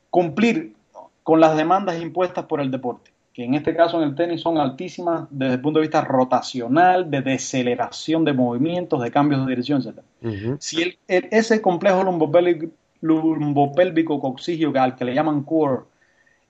cumplir 0.10 0.73
con 1.21 1.39
las 1.39 1.56
demandas 1.56 2.02
impuestas 2.02 2.45
por 2.45 2.60
el 2.60 2.71
deporte, 2.71 3.12
que 3.34 3.43
en 3.43 3.54
este 3.54 3.76
caso 3.76 4.02
en 4.02 4.10
el 4.10 4.15
tenis 4.15 4.41
son 4.41 4.58
altísimas 4.58 5.28
desde 5.30 5.54
el 5.54 5.62
punto 5.62 5.78
de 5.78 5.84
vista 5.84 6.02
rotacional, 6.02 7.12
de 7.12 7.21
deceleración 7.21 8.26
de 8.26 8.34
movimientos, 8.34 9.00
de 9.04 9.12
cambios 9.12 9.45
de 9.45 9.52
dirección, 9.52 9.84
etc. 9.84 10.58
Si 10.60 10.97
ese 11.08 11.62
complejo 11.62 12.04
lumbopélvico, 12.04 12.73
lumbopélvico 13.02 14.19
coxigio 14.19 14.73
al 14.76 14.95
que 14.95 15.06
le 15.06 15.13
llaman 15.13 15.43
core 15.43 15.84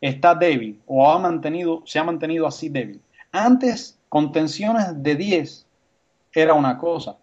está 0.02 0.36
débil 0.36 0.80
o 0.86 1.10
ha 1.10 1.20
mantenido, 1.20 1.82
se 1.86 2.00
ha 2.00 2.04
mantenido 2.04 2.48
así 2.48 2.70
débil. 2.70 3.02
Antes, 3.32 3.98
con 4.10 4.32
tensiones 4.32 5.02
de 5.04 5.16
10 5.16 5.66
era 6.34 6.54
una 6.54 6.78
cosa, 6.78 7.18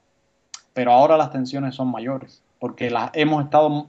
pero 0.72 0.92
ahora 0.92 1.16
las 1.16 1.30
tensiones 1.30 1.74
son 1.74 1.90
mayores, 1.90 2.42
porque 2.58 2.90
las, 2.90 3.10
hemos 3.14 3.44
estado, 3.44 3.86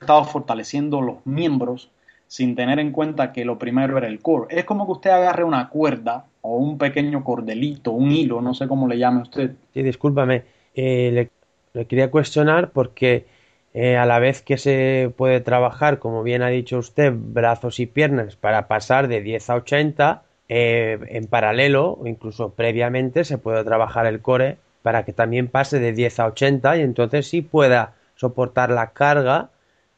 estado 0.00 0.24
fortaleciendo 0.24 1.00
los 1.00 1.24
miembros 1.24 1.90
sin 2.26 2.56
tener 2.56 2.78
en 2.78 2.90
cuenta 2.90 3.32
que 3.32 3.44
lo 3.44 3.58
primero 3.58 3.96
era 3.98 4.08
el 4.08 4.20
core. 4.20 4.54
Es 4.56 4.64
como 4.64 4.86
que 4.86 4.92
usted 4.92 5.10
agarre 5.10 5.44
una 5.44 5.68
cuerda 5.68 6.26
o 6.40 6.56
un 6.56 6.78
pequeño 6.78 7.22
cordelito, 7.22 7.92
un 7.92 8.10
hilo, 8.10 8.40
no 8.40 8.54
sé 8.54 8.66
cómo 8.66 8.88
le 8.88 8.98
llame 8.98 9.22
usted. 9.22 9.52
Sí, 9.72 9.82
discúlpame, 9.82 10.42
eh, 10.74 11.30
le, 11.72 11.86
quería 11.86 12.10
cuestionar 12.10 12.70
porque 12.70 13.26
eh, 13.74 13.96
a 13.96 14.06
la 14.06 14.20
vez 14.20 14.40
que 14.40 14.56
se 14.56 15.12
puede 15.16 15.40
trabajar, 15.40 15.98
como 15.98 16.22
bien 16.22 16.42
ha 16.42 16.48
dicho 16.48 16.78
usted, 16.78 17.12
brazos 17.14 17.80
y 17.80 17.86
piernas 17.86 18.36
para 18.36 18.68
pasar 18.68 19.08
de 19.08 19.20
10 19.20 19.50
a 19.50 19.54
80, 19.56 20.22
eh, 20.48 20.98
en 21.08 21.26
paralelo 21.26 21.98
o 22.00 22.06
incluso 22.06 22.50
previamente 22.50 23.24
se 23.24 23.38
puede 23.38 23.64
trabajar 23.64 24.06
el 24.06 24.20
core 24.20 24.58
para 24.82 25.04
que 25.04 25.12
también 25.12 25.48
pase 25.48 25.80
de 25.80 25.92
10 25.92 26.20
a 26.20 26.26
80 26.26 26.76
y 26.76 26.82
entonces 26.82 27.26
sí 27.28 27.42
pueda 27.42 27.94
soportar 28.14 28.70
la 28.70 28.90
carga 28.90 29.48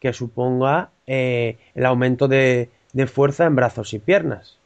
que 0.00 0.12
suponga 0.12 0.90
eh, 1.06 1.58
el 1.74 1.84
aumento 1.84 2.28
de, 2.28 2.70
fuerza 3.12 3.44
en 3.44 3.56
brazos 3.56 3.92
y 3.92 3.98
piernas. 3.98 4.56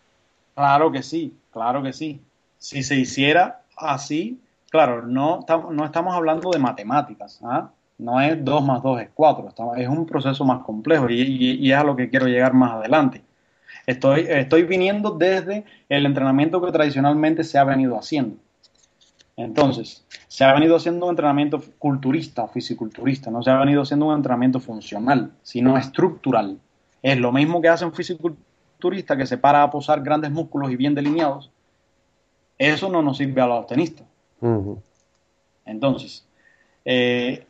Claro 0.55 0.93
que 0.93 1.03
sí, 1.03 1.35
claro 1.53 1.83
que 1.83 1.93
sí. 1.93 2.21
Si 2.59 2.85
se 2.85 2.95
hiciera 2.95 3.63
así, 3.77 4.39
claro, 4.71 5.03
no, 5.03 5.41
no 5.71 5.85
estamos 5.85 6.15
hablando 6.15 6.51
de 6.51 6.59
matemáticas, 6.59 7.41
¿ah? 7.43 7.71
No 8.01 8.21
es 8.21 8.43
2 8.43 8.65
más 8.65 8.83
2 8.83 9.03
es 9.03 9.09
4, 9.15 9.55
es 9.77 9.89
un 9.89 10.07
proceso 10.07 10.45
más 10.45 10.63
complejo 10.65 11.09
y, 11.11 11.71
es 11.71 11.77
a 11.77 11.85
lo 11.85 11.95
que 11.95 12.09
quiero 12.09 12.27
llegar 12.27 12.55
más 12.55 12.73
adelante. 12.73 13.23
Estoy, 13.87 14.27
estoy 14.29 14.63
viniendo 14.63 15.11
desde 15.11 15.65
el 15.89 16.07
entrenamiento 16.07 16.63
que 16.63 16.73
tradicionalmente 16.73 17.45
se 17.45 17.59
ha 17.59 17.65
venido 17.65 17.99
haciendo. 17.99 18.37
Entonces, 19.37 20.05
se 20.29 20.45
ha 20.45 20.53
venido 20.53 20.77
haciendo 20.77 21.07
un 21.07 21.11
entrenamiento 21.11 21.63
culturista 21.79 22.45
o 22.45 22.49
fisiculturista, 22.49 23.31
no 23.31 23.43
se 23.43 23.51
ha 23.51 23.59
venido 23.59 23.83
haciendo 23.83 24.07
un 24.07 24.15
entrenamiento 24.15 24.61
funcional, 24.61 25.33
sino 25.43 25.77
estructural. 25.77 26.59
Es 27.03 27.19
lo 27.19 27.33
mismo 27.33 27.61
que 27.61 27.69
hace 27.69 27.85
un 27.85 27.93
fisiculturista 27.93 29.17
que 29.17 29.27
se 29.27 29.39
para 29.39 29.63
a 29.63 29.71
posar 29.71 30.03
grandes 30.03 30.31
músculos 30.31 30.71
y 30.71 30.77
bien 30.77 30.95
delineados. 30.95 31.51
Eso 32.59 32.89
no 32.91 33.03
nos 33.03 33.19
sirve 33.19 33.41
a 33.41 33.47
los 33.47 33.67
tenistas. 33.67 34.07
Entonces, 35.65 36.27
eh, 36.85 37.47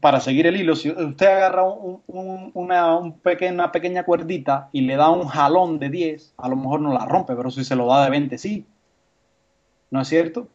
para 0.00 0.20
seguir 0.20 0.46
el 0.46 0.56
hilo, 0.56 0.76
si 0.76 0.90
usted 0.90 1.26
agarra 1.26 1.64
una, 1.64 2.96
una, 2.96 3.72
pequeña 3.72 4.04
cuerdita 4.04 4.68
y 4.72 4.82
le 4.82 4.96
da 4.96 5.10
un 5.10 5.26
jalón 5.26 5.78
de 5.78 5.88
10, 5.88 6.34
a 6.36 6.48
lo 6.48 6.56
mejor 6.56 6.80
no 6.80 6.92
la 6.92 7.06
rompe, 7.06 7.34
pero 7.34 7.50
si 7.50 7.64
se 7.64 7.76
lo 7.76 7.86
da 7.86 8.04
de 8.04 8.10
20, 8.10 8.36
sí. 8.38 8.66
¿no 9.94 10.00
es 10.00 10.08
cierto? 10.08 10.48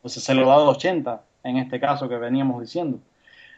Pues 0.00 0.14
se 0.14 0.34
lo 0.34 0.48
da 0.48 0.56
de 0.58 0.64
80, 0.64 1.22
en 1.44 1.58
este 1.58 1.78
caso 1.78 2.08
que 2.08 2.16
veníamos 2.16 2.62
diciendo. 2.62 2.98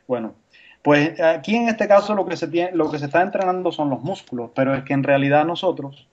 Bueno, 0.09 0.35
pues 0.83 1.21
aquí 1.21 1.55
en 1.55 1.69
este 1.69 1.87
caso 1.87 2.17
lo 2.17 2.27
que 2.27 2.37
se 2.37 2.49
tiene, 2.49 2.73
lo 2.73 2.91
que 2.91 2.99
se 2.99 3.05
está 3.05 3.23
entrenando 3.23 3.71
son 3.71 3.91
los 3.91 4.03
músculos, 4.03 4.51
pero 4.57 4.75
es 4.75 4.83
que 4.83 4.93
en 4.93 5.05
realidad 5.05 5.45
nosotros, 5.45 6.09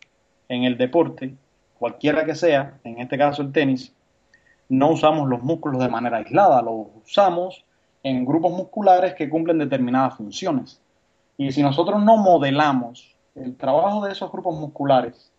en 0.49 0.65
el 0.65 0.77
deporte, 0.77 1.33
cualquiera 1.79 2.25
que 2.25 2.35
sea, 2.35 2.77
en 2.83 2.99
este 2.99 3.17
caso 3.17 3.41
el 3.41 3.51
tenis, 3.51 3.91
no 4.69 4.91
usamos 4.91 5.27
los 5.27 5.43
músculos 5.43 5.81
de 5.81 5.89
manera 5.89 6.17
aislada, 6.17 6.61
los 6.61 6.87
usamos 7.05 7.65
en 8.03 8.25
grupos 8.25 8.51
musculares 8.51 9.13
que 9.15 9.29
cumplen 9.29 9.57
determinadas 9.57 10.15
funciones. 10.15 10.81
Y 11.37 11.51
si 11.51 11.61
nosotros 11.61 12.01
no 12.01 12.17
modelamos 12.17 13.15
el 13.35 13.55
trabajo 13.57 14.05
de 14.05 14.11
esos 14.11 14.31
grupos 14.31 14.55
musculares 14.57 15.31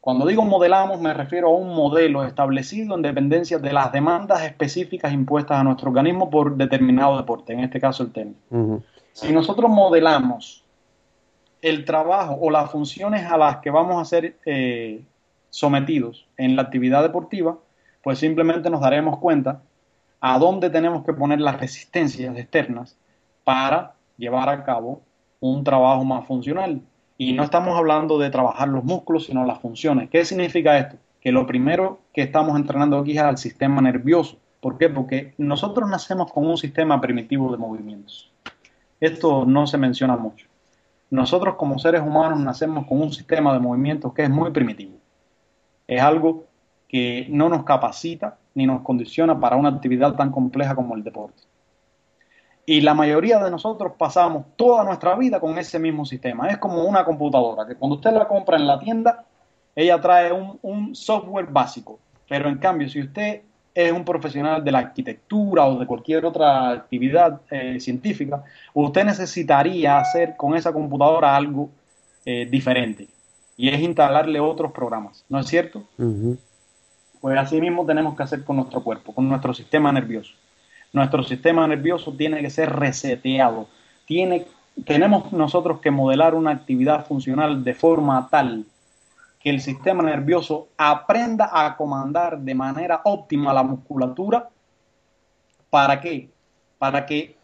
cuando 0.00 0.26
digo 0.26 0.44
modelamos 0.44 0.98
me 1.00 1.12
refiero 1.12 1.48
a 1.48 1.56
un 1.56 1.74
modelo 1.74 2.24
establecido 2.24 2.96
en 2.96 3.02
dependencia 3.02 3.58
de 3.58 3.72
las 3.72 3.92
demandas 3.92 4.42
específicas 4.42 5.12
impuestas 5.12 5.58
a 5.58 5.64
nuestro 5.64 5.90
organismo 5.90 6.30
por 6.30 6.56
determinado 6.56 7.18
deporte, 7.18 7.52
en 7.52 7.60
este 7.60 7.80
caso 7.80 8.04
el 8.04 8.12
tenis. 8.12 8.36
Si 9.12 9.30
nosotros 9.32 9.70
modelamos 9.70 10.64
el 11.60 11.84
trabajo 11.84 12.38
o 12.40 12.50
las 12.50 12.70
funciones 12.70 13.30
a 13.30 13.36
las 13.36 13.58
que 13.58 13.68
vamos 13.68 14.00
a 14.00 14.04
ser 14.06 14.36
eh, 14.46 15.02
sometidos 15.50 16.26
en 16.38 16.56
la 16.56 16.62
actividad 16.62 17.02
deportiva, 17.02 17.58
pues 18.02 18.18
simplemente 18.18 18.70
nos 18.70 18.80
daremos 18.80 19.18
cuenta 19.18 19.62
a 20.20 20.38
dónde 20.38 20.70
tenemos 20.70 21.04
que 21.04 21.12
poner 21.12 21.40
las 21.40 21.58
resistencias 21.58 22.36
externas 22.36 22.96
para 23.44 23.94
llevar 24.16 24.48
a 24.48 24.64
cabo 24.64 25.00
un 25.40 25.64
trabajo 25.64 26.04
más 26.04 26.26
funcional. 26.26 26.82
Y 27.16 27.32
no 27.32 27.42
estamos 27.42 27.76
hablando 27.76 28.18
de 28.18 28.30
trabajar 28.30 28.68
los 28.68 28.84
músculos, 28.84 29.26
sino 29.26 29.44
las 29.44 29.60
funciones. 29.60 30.08
¿Qué 30.08 30.24
significa 30.24 30.78
esto? 30.78 30.96
Que 31.20 31.32
lo 31.32 31.46
primero 31.46 32.00
que 32.14 32.22
estamos 32.22 32.56
entrenando 32.58 32.98
aquí 32.98 33.12
es 33.12 33.18
al 33.18 33.38
sistema 33.38 33.82
nervioso. 33.82 34.38
¿Por 34.60 34.78
qué? 34.78 34.88
Porque 34.88 35.34
nosotros 35.38 35.88
nacemos 35.88 36.32
con 36.32 36.46
un 36.46 36.56
sistema 36.56 37.00
primitivo 37.00 37.50
de 37.50 37.58
movimientos. 37.58 38.30
Esto 39.00 39.44
no 39.46 39.66
se 39.66 39.78
menciona 39.78 40.16
mucho. 40.16 40.46
Nosotros 41.10 41.56
como 41.56 41.78
seres 41.78 42.02
humanos 42.02 42.38
nacemos 42.40 42.86
con 42.86 43.00
un 43.00 43.12
sistema 43.12 43.52
de 43.52 43.58
movimientos 43.58 44.12
que 44.12 44.22
es 44.22 44.30
muy 44.30 44.50
primitivo. 44.50 44.92
Es 45.86 46.00
algo 46.00 46.44
que 46.90 47.26
no 47.30 47.48
nos 47.48 47.62
capacita 47.62 48.36
ni 48.54 48.66
nos 48.66 48.82
condiciona 48.82 49.38
para 49.38 49.54
una 49.54 49.68
actividad 49.68 50.16
tan 50.16 50.32
compleja 50.32 50.74
como 50.74 50.96
el 50.96 51.04
deporte. 51.04 51.42
Y 52.66 52.80
la 52.80 52.94
mayoría 52.94 53.38
de 53.42 53.50
nosotros 53.50 53.92
pasamos 53.96 54.44
toda 54.56 54.82
nuestra 54.84 55.14
vida 55.14 55.38
con 55.38 55.56
ese 55.56 55.78
mismo 55.78 56.04
sistema. 56.04 56.48
Es 56.48 56.58
como 56.58 56.84
una 56.84 57.04
computadora, 57.04 57.64
que 57.64 57.76
cuando 57.76 57.96
usted 57.96 58.12
la 58.12 58.26
compra 58.26 58.56
en 58.56 58.66
la 58.66 58.78
tienda, 58.80 59.24
ella 59.76 60.00
trae 60.00 60.32
un, 60.32 60.94
software 60.94 61.46
básico. 61.46 62.00
Pero 62.28 62.48
en 62.48 62.58
cambio, 62.58 62.88
si 62.88 63.00
usted 63.00 63.42
es 63.72 63.92
un 63.92 64.04
profesional 64.04 64.64
de 64.64 64.72
la 64.72 64.78
arquitectura 64.78 65.66
o 65.66 65.78
de 65.78 65.86
cualquier 65.86 66.26
otra 66.26 66.70
actividad 66.70 67.40
eh, 67.50 67.78
científica, 67.78 68.42
usted 68.74 69.04
necesitaría 69.04 69.98
hacer 69.98 70.34
con 70.36 70.56
esa 70.56 70.72
computadora 70.72 71.36
algo 71.36 71.70
eh, 72.24 72.46
diferente. 72.50 73.06
Y 73.56 73.68
es 73.68 73.80
instalarle 73.80 74.40
otros 74.40 74.72
programas, 74.72 75.24
¿no 75.28 75.38
es 75.38 75.46
cierto? 75.46 75.84
Pues 77.20 77.38
así 77.38 77.60
mismo 77.60 77.84
tenemos 77.84 78.16
que 78.16 78.22
hacer 78.22 78.44
con 78.44 78.56
nuestro 78.56 78.82
cuerpo, 78.82 79.14
con 79.14 79.28
nuestro 79.28 79.52
sistema 79.52 79.92
nervioso. 79.92 80.32
Nuestro 80.92 81.22
sistema 81.22 81.66
nervioso 81.66 82.12
tiene 82.12 82.40
que 82.40 82.50
ser 82.50 82.70
reseteado. 82.74 83.68
Tenemos 84.84 85.32
nosotros 85.32 85.80
que 85.80 85.90
modelar 85.90 86.34
una 86.34 86.50
actividad 86.50 87.06
funcional 87.06 87.62
de 87.62 87.74
forma 87.74 88.28
tal 88.30 88.64
que 89.40 89.50
el 89.50 89.60
sistema 89.60 90.02
nervioso 90.02 90.68
aprenda 90.76 91.50
a 91.52 91.76
comandar 91.76 92.38
de 92.38 92.54
manera 92.54 93.00
óptima 93.04 93.54
la 93.54 93.62
musculatura. 93.62 94.48
¿Para 95.70 96.00
qué? 96.00 96.28
Para 96.78 97.06
que 97.06 97.36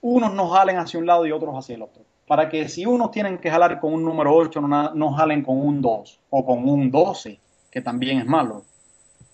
unos 0.00 0.34
nos 0.34 0.52
jalen 0.52 0.78
hacia 0.78 0.98
un 0.98 1.06
lado 1.06 1.24
y 1.24 1.32
otros 1.32 1.54
hacia 1.56 1.76
el 1.76 1.82
otro. 1.82 2.02
Para 2.26 2.48
que 2.48 2.68
si 2.68 2.86
unos 2.86 3.12
tienen 3.12 3.38
que 3.38 3.50
jalar 3.50 3.78
con 3.78 3.94
un 3.94 4.04
número 4.04 4.34
8, 4.34 4.60
no, 4.60 4.94
no 4.94 5.12
jalen 5.12 5.42
con 5.42 5.58
un 5.58 5.80
2 5.80 6.20
o 6.30 6.44
con 6.44 6.68
un 6.68 6.90
12, 6.90 7.38
que 7.70 7.80
también 7.80 8.18
es 8.18 8.26
malo. 8.26 8.64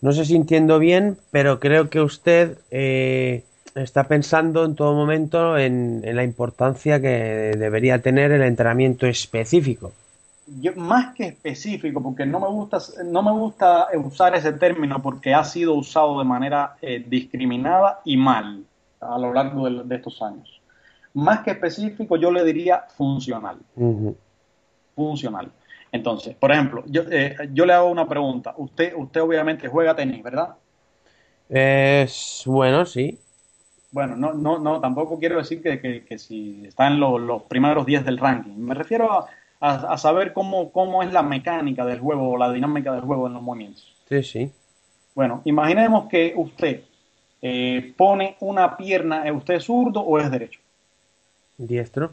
No 0.00 0.12
sé 0.12 0.24
si 0.24 0.36
entiendo 0.36 0.78
bien, 0.78 1.18
pero 1.30 1.58
creo 1.58 1.90
que 1.90 2.00
usted 2.00 2.58
eh, 2.70 3.44
está 3.74 4.04
pensando 4.04 4.64
en 4.64 4.76
todo 4.76 4.94
momento 4.94 5.58
en, 5.58 6.02
la 6.04 6.22
importancia 6.22 7.00
que 7.00 7.54
debería 7.58 8.00
tener 8.00 8.30
el 8.30 8.42
entrenamiento 8.42 9.06
específico. 9.06 9.92
Yo, 10.60 10.74
más 10.76 11.14
que 11.14 11.26
específico, 11.26 12.02
porque 12.02 12.24
no 12.24 12.40
me 12.40 12.46
gusta, 12.46 12.78
no 13.04 13.22
me 13.22 13.32
gusta 13.32 13.88
usar 13.96 14.34
ese 14.34 14.52
término 14.52 15.02
porque 15.02 15.34
ha 15.34 15.44
sido 15.44 15.74
usado 15.74 16.18
de 16.18 16.24
manera 16.24 16.76
eh, 16.80 17.04
discriminada 17.06 18.00
y 18.04 18.16
mal 18.16 18.64
a 19.00 19.18
lo 19.18 19.32
largo 19.32 19.68
de, 19.68 19.96
estos 19.96 20.22
años. 20.22 20.60
Más 21.14 21.40
que 21.40 21.50
específico, 21.50 22.16
yo 22.16 22.30
le 22.30 22.44
diría 22.44 22.84
funcional. 22.96 23.58
Funcional. 24.94 25.50
Entonces, 25.92 26.36
por 26.36 26.52
ejemplo, 26.52 26.84
yo, 26.86 27.02
eh, 27.10 27.36
yo 27.52 27.64
le 27.64 27.72
hago 27.72 27.88
una 27.88 28.08
pregunta. 28.08 28.54
Usted, 28.56 28.94
usted 28.96 29.22
obviamente 29.22 29.68
juega 29.68 29.96
tenis, 29.96 30.22
¿verdad? 30.22 30.54
Es 31.48 32.42
bueno, 32.46 32.84
sí. 32.84 33.18
Bueno, 33.90 34.16
no, 34.16 34.34
no, 34.34 34.58
no, 34.58 34.80
tampoco 34.80 35.18
quiero 35.18 35.38
decir 35.38 35.62
que, 35.62 36.18
si 36.18 36.66
está 36.66 36.88
en 36.88 37.00
los 37.00 37.42
primeros 37.44 37.86
10 37.86 38.04
del 38.04 38.18
ranking. 38.18 38.54
Me 38.56 38.74
refiero 38.74 39.26
a, 39.60 39.98
saber 39.98 40.34
cómo, 40.34 40.70
cómo 40.72 41.02
es 41.02 41.12
la 41.12 41.22
mecánica 41.22 41.86
del 41.86 42.00
juego 42.00 42.30
o 42.30 42.36
la 42.36 42.52
dinámica 42.52 42.92
del 42.92 43.00
juego 43.00 43.26
en 43.26 43.32
los 43.32 43.42
movimientos. 43.42 43.96
Sí, 44.08 44.22
sí. 44.22 44.52
Bueno, 45.14 45.40
imaginemos 45.46 46.08
que 46.08 46.34
usted 46.36 46.82
eh, 47.40 47.94
pone 47.96 48.36
una 48.40 48.76
pierna, 48.76 49.24
¿usted 49.32 49.54
es 49.54 49.64
zurdo 49.64 50.00
o 50.00 50.18
es 50.18 50.30
derecho? 50.30 50.60
Diestro. 51.56 52.12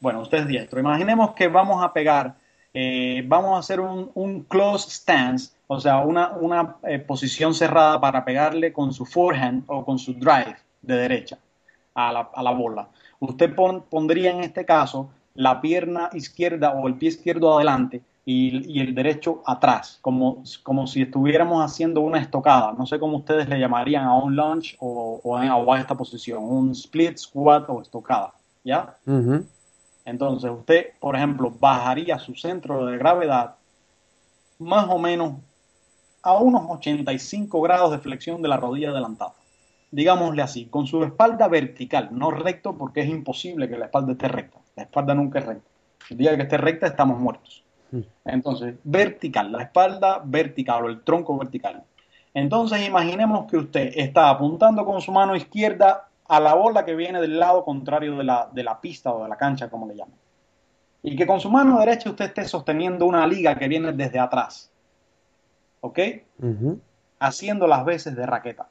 Bueno, 0.00 0.22
usted 0.22 0.38
es 0.38 0.48
diestro. 0.48 0.80
Imaginemos 0.80 1.34
que 1.34 1.46
vamos 1.48 1.84
a 1.84 1.92
pegar 1.92 2.34
eh, 2.72 3.24
vamos 3.26 3.56
a 3.56 3.58
hacer 3.58 3.80
un, 3.80 4.44
close 4.48 4.90
stance, 4.90 5.52
o 5.66 5.80
sea, 5.80 5.98
una, 5.98 6.30
una 6.32 6.76
eh, 6.84 6.98
posición 6.98 7.54
cerrada 7.54 8.00
para 8.00 8.24
pegarle 8.24 8.72
con 8.72 8.92
su 8.92 9.04
forehand 9.04 9.64
o 9.66 9.84
con 9.84 9.98
su 9.98 10.14
drive 10.14 10.56
de 10.82 10.96
derecha 10.96 11.38
a 11.94 12.12
la, 12.12 12.30
a 12.32 12.42
la 12.42 12.52
bola. 12.52 12.88
Usted 13.18 13.54
pondría 13.54 14.30
en 14.30 14.40
este 14.40 14.64
caso 14.64 15.10
la 15.34 15.60
pierna 15.60 16.10
izquierda 16.12 16.72
o 16.72 16.86
el 16.88 16.94
pie 16.94 17.10
izquierdo 17.10 17.54
adelante 17.54 18.02
y, 18.24 18.78
y, 18.78 18.80
el 18.80 18.94
derecho 18.94 19.42
atrás, 19.46 19.98
como, 20.00 20.44
como 20.62 20.86
si 20.86 21.02
estuviéramos 21.02 21.64
haciendo 21.64 22.00
una 22.00 22.20
estocada. 22.20 22.72
No 22.72 22.86
sé 22.86 22.98
cómo 22.98 23.18
ustedes 23.18 23.48
le 23.48 23.58
llamarían 23.58 24.04
a 24.04 24.14
un 24.14 24.36
lunge 24.36 24.76
o, 24.78 25.20
o, 25.24 25.76
esta 25.76 25.96
posición, 25.96 26.42
un 26.44 26.70
split, 26.72 27.16
squat 27.16 27.68
o 27.68 27.80
estocada. 27.82 28.34
¿Ya? 28.62 28.94
Entonces 30.04 30.50
usted, 30.50 30.90
por 30.98 31.16
ejemplo, 31.16 31.52
bajaría 31.58 32.18
su 32.18 32.34
centro 32.34 32.86
de 32.86 32.98
gravedad 32.98 33.56
más 34.58 34.86
o 34.88 34.98
menos 34.98 35.34
a 36.22 36.34
unos 36.36 36.62
85 36.68 37.60
grados 37.62 37.90
de 37.90 37.98
flexión 37.98 38.42
de 38.42 38.48
la 38.48 38.56
rodilla 38.56 38.90
adelantada. 38.90 39.34
Digámosle 39.90 40.42
así, 40.42 40.66
con 40.66 40.86
su 40.86 41.02
espalda 41.02 41.48
vertical, 41.48 42.10
no 42.12 42.30
recto 42.30 42.76
porque 42.76 43.00
es 43.00 43.08
imposible 43.08 43.68
que 43.68 43.78
la 43.78 43.86
espalda 43.86 44.12
esté 44.12 44.28
recta. 44.28 44.58
La 44.76 44.84
espalda 44.84 45.14
nunca 45.14 45.40
es 45.40 45.46
recta. 45.46 45.68
El 46.10 46.16
día 46.18 46.36
que 46.36 46.42
esté 46.42 46.56
recta 46.58 46.86
estamos 46.86 47.18
muertos. 47.18 47.64
Mm. 47.90 48.00
Entonces, 48.26 48.76
vertical, 48.84 49.50
la 49.50 49.62
espalda 49.62 50.22
vertical 50.24 50.84
o 50.84 50.88
el 50.88 51.02
tronco 51.02 51.36
vertical. 51.36 51.82
Entonces, 52.34 52.86
imaginemos 52.86 53.50
que 53.50 53.56
usted 53.56 53.92
está 53.96 54.30
apuntando 54.30 54.84
con 54.84 55.00
su 55.00 55.10
mano 55.10 55.34
izquierda 55.34 56.09
a 56.30 56.38
la 56.38 56.54
bola 56.54 56.84
que 56.84 56.94
viene 56.94 57.20
del 57.20 57.40
lado 57.40 57.64
contrario 57.64 58.16
de 58.16 58.22
la, 58.22 58.48
de 58.52 58.62
la 58.62 58.80
pista 58.80 59.12
o 59.12 59.24
de 59.24 59.28
la 59.28 59.36
cancha, 59.36 59.68
como 59.68 59.88
le 59.88 59.96
llaman. 59.96 60.14
Y 61.02 61.16
que 61.16 61.26
con 61.26 61.40
su 61.40 61.50
mano 61.50 61.80
derecha 61.80 62.08
usted 62.08 62.26
esté 62.26 62.44
sosteniendo 62.44 63.04
una 63.04 63.26
liga 63.26 63.56
que 63.58 63.66
viene 63.66 63.92
desde 63.92 64.20
atrás. 64.20 64.70
¿Ok? 65.80 65.98
Haciendo 67.18 67.66
las 67.66 67.84
veces 67.84 68.14
de 68.14 68.24
raqueta. 68.26 68.68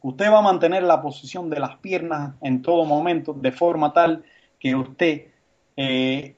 Usted 0.00 0.32
va 0.32 0.38
a 0.38 0.42
mantener 0.42 0.84
la 0.84 1.02
posición 1.02 1.50
de 1.50 1.60
las 1.60 1.76
piernas 1.76 2.32
en 2.40 2.62
todo 2.62 2.86
momento 2.86 3.34
de 3.34 3.52
forma 3.52 3.92
tal 3.92 4.24
que 4.58 4.74
usted 4.74 5.26
eh, 5.76 6.34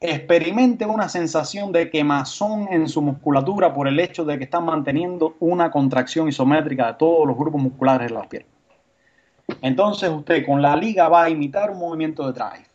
experimente 0.00 0.84
una 0.84 1.08
sensación 1.08 1.72
de 1.72 1.88
quemazón 1.88 2.68
en 2.70 2.90
su 2.90 3.00
musculatura 3.00 3.72
por 3.72 3.88
el 3.88 3.98
hecho 4.00 4.26
de 4.26 4.36
que 4.36 4.44
está 4.44 4.60
manteniendo 4.60 5.34
una 5.40 5.70
contracción 5.70 6.28
isométrica 6.28 6.88
de 6.88 6.94
todos 6.98 7.26
los 7.26 7.38
grupos 7.38 7.62
musculares 7.62 8.08
de 8.08 8.14
las 8.14 8.26
piernas. 8.26 8.55
Entonces 9.62 10.10
usted 10.10 10.44
con 10.44 10.62
la 10.62 10.76
liga 10.76 11.08
va 11.08 11.24
a 11.24 11.30
imitar 11.30 11.70
un 11.70 11.78
movimiento 11.78 12.26
de 12.26 12.32
drive. 12.32 12.66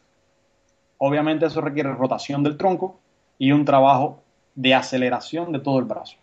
Obviamente 0.97 1.45
eso 1.45 1.61
requiere 1.61 1.93
rotación 1.93 2.43
del 2.43 2.57
tronco 2.57 2.99
y 3.37 3.51
un 3.51 3.65
trabajo 3.65 4.21
de 4.55 4.73
aceleración 4.73 5.51
de 5.51 5.59
todo 5.59 5.79
el 5.79 5.85
brazo. 5.85 6.15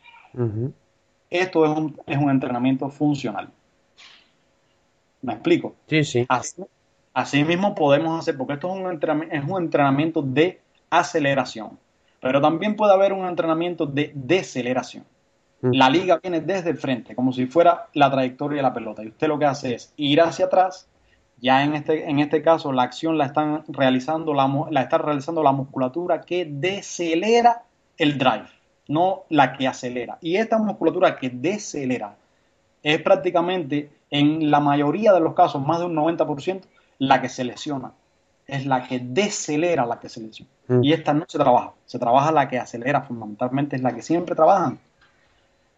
Esto 1.30 1.64
es 1.64 1.76
un, 1.76 2.01
es 2.07 2.16
un, 2.16 2.30
entrenamiento 2.30 2.88
funcional. 2.88 3.49
¿Me 5.20 5.32
explico? 5.32 5.74
Sí, 5.88 6.05
sí. 6.05 6.26
Así, 7.12 7.42
mismo 7.42 7.74
podemos 7.74 8.20
hacer, 8.20 8.36
porque 8.36 8.53
esto 8.55 8.72
es 8.72 8.80
un, 8.80 8.90
entrenamiento, 8.90 9.34
es 9.34 9.44
un 9.44 9.62
entrenamiento 9.62 10.22
de 10.22 10.61
aceleración, 10.90 11.78
pero 12.20 12.40
también 12.40 12.76
puede 12.76 12.92
haber 12.92 13.12
un 13.12 13.26
entrenamiento 13.26 13.84
de 13.84 14.12
deceleración. 14.14 15.05
La 15.61 15.91
liga 15.91 16.21
viene 16.23 16.41
desde 16.41 16.71
el 16.71 16.79
frente, 16.79 17.17
como 17.17 17.33
si 17.33 17.47
fuera 17.47 17.89
la 17.95 18.11
trayectoria 18.11 18.59
de 18.59 18.63
la 18.63 18.73
pelota. 18.73 19.03
Y 19.03 19.09
usted 19.09 19.27
lo 19.27 19.39
que 19.39 19.47
hace 19.47 19.75
es 19.75 19.93
ir 19.97 20.21
hacia 20.21 20.47
atrás. 20.47 20.89
Ya 21.41 21.65
en 21.65 21.75
este, 21.75 22.09
en 22.09 22.21
este 22.21 22.43
caso, 22.43 22.73
la 22.73 22.83
acción 22.83 23.19
la 23.19 23.27
están 23.27 23.65
realizando 23.69 24.35
la, 24.35 24.49
la 24.71 24.83
está 24.83 24.99
realizando 24.99 25.43
la 25.43 25.53
musculatura 25.53 26.21
que 26.21 26.45
decelera 26.45 27.63
el 27.97 28.19
drive, 28.19 28.49
no 28.89 29.25
la 29.31 29.53
que 29.53 29.67
acelera. 29.67 30.19
Y 30.21 30.37
esta 30.37 30.59
musculatura 30.59 31.17
que 31.17 31.31
decelera 31.31 32.17
es 32.83 33.03
prácticamente, 33.03 33.91
en 34.11 34.51
la 34.51 34.61
mayoría 34.61 35.13
de 35.13 35.21
los 35.21 35.35
casos, 35.35 35.65
más 35.65 35.81
de 35.81 35.87
un 35.87 35.97
90%, 35.97 36.63
la 36.99 37.21
que 37.21 37.29
se 37.29 37.45
lesiona. 37.45 37.93
Es 38.47 38.65
la 38.65 38.87
que 38.87 39.01
decelera 39.01 39.85
la 39.87 39.99
que 39.99 40.09
se 40.09 40.21
lesiona. 40.21 40.51
Y 40.83 40.93
esta 40.93 41.13
no 41.13 41.25
se 41.27 41.39
trabaja. 41.39 41.73
Se 41.85 41.99
trabaja 41.99 42.33
la 42.33 42.49
que 42.49 42.59
acelera, 42.59 43.03
fundamentalmente 43.03 43.77
es 43.77 43.83
la 43.83 43.95
que 43.95 44.03
siempre 44.03 44.35
trabajan 44.35 44.79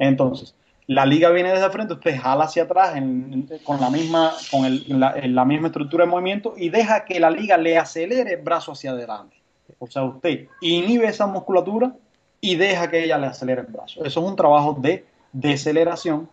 entonces, 0.01 0.55
la 0.87 1.07
liga 1.07 1.31
viene 1.31 1.53
desde 1.53 1.71
frente, 1.71 1.93
usted 1.93 2.19
jala 2.21 2.45
hacia 2.45 2.65
atrás 2.65 2.95
con, 3.65 3.81
la 3.81 3.91
misma, 3.91 4.33
con 4.51 4.63
la, 4.89 5.45
misma 5.45 5.69
estructura 5.69 6.05
de 6.05 6.11
movimiento 6.11 6.55
y 6.57 6.71
deja 6.71 7.05
que 7.05 7.21
la 7.21 7.31
liga 7.31 7.57
le 7.57 7.79
acelere 7.79 8.33
el 8.33 8.43
brazo 8.43 8.73
hacia 8.73 8.91
adelante. 8.91 9.37
O 9.79 9.87
sea, 9.87 10.03
usted 10.03 10.49
inhibe 10.61 11.07
esa 11.07 11.27
musculatura 11.27 11.95
y 12.41 12.57
deja 12.57 12.91
que 12.91 13.05
ella 13.05 13.19
le 13.19 13.29
acelere 13.29 13.61
el 13.61 13.69
brazo. 13.69 14.05
Eso 14.05 14.21
es 14.21 14.27
un 14.27 14.35
trabajo 14.35 14.77
de 14.81 15.05
deceleración 15.33 16.29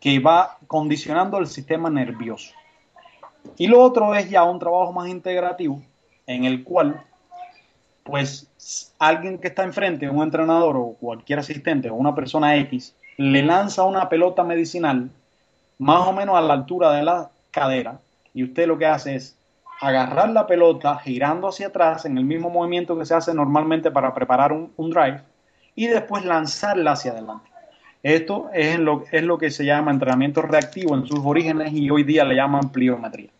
que 0.00 0.18
va 0.18 0.58
condicionando 0.66 1.38
el 1.38 1.46
sistema 1.46 1.88
nervioso. 1.88 2.52
Y 3.56 3.68
lo 3.68 3.80
otro 3.80 4.14
es 4.14 4.28
ya 4.28 4.42
un 4.42 4.58
trabajo 4.58 4.92
más 4.92 5.08
integrativo 5.08 5.80
en 6.26 6.44
el 6.44 6.62
cual 6.62 7.04
pues 8.10 8.92
alguien 8.98 9.38
que 9.38 9.48
está 9.48 9.62
enfrente, 9.62 10.08
un 10.08 10.22
entrenador 10.22 10.76
o 10.76 10.96
cualquier 11.00 11.38
asistente 11.38 11.88
o 11.88 11.94
una 11.94 12.14
persona 12.14 12.56
X, 12.56 12.94
le 13.16 13.42
lanza 13.42 13.84
una 13.84 14.08
pelota 14.08 14.42
medicinal 14.42 15.10
más 15.78 16.06
o 16.06 16.12
menos 16.12 16.36
a 16.36 16.40
la 16.40 16.54
altura 16.54 16.92
de 16.92 17.02
la 17.02 17.30
cadera 17.50 17.98
y 18.34 18.44
usted 18.44 18.66
lo 18.66 18.78
que 18.78 18.86
hace 18.86 19.16
es 19.16 19.36
agarrar 19.80 20.28
la 20.30 20.46
pelota 20.46 20.98
girando 20.98 21.48
hacia 21.48 21.68
atrás 21.68 22.04
en 22.04 22.18
el 22.18 22.24
mismo 22.24 22.50
movimiento 22.50 22.98
que 22.98 23.06
se 23.06 23.14
hace 23.14 23.32
normalmente 23.32 23.90
para 23.90 24.12
preparar 24.12 24.52
un, 24.52 24.90
drive 24.90 25.22
y 25.74 25.86
después 25.86 26.24
lanzarla 26.24 26.92
hacia 26.92 27.12
adelante. 27.12 27.48
Esto 28.02 28.50
es 28.52 28.78
lo, 28.78 29.04
es 29.10 29.22
lo 29.22 29.38
que 29.38 29.50
se 29.50 29.64
llama 29.64 29.90
entrenamiento 29.90 30.42
reactivo 30.42 30.94
en 30.94 31.06
sus 31.06 31.20
orígenes 31.22 31.72
y 31.72 31.90
hoy 31.90 32.02
día 32.02 32.24
le 32.24 32.36
llaman 32.36 32.70
pliometría. 32.70 33.30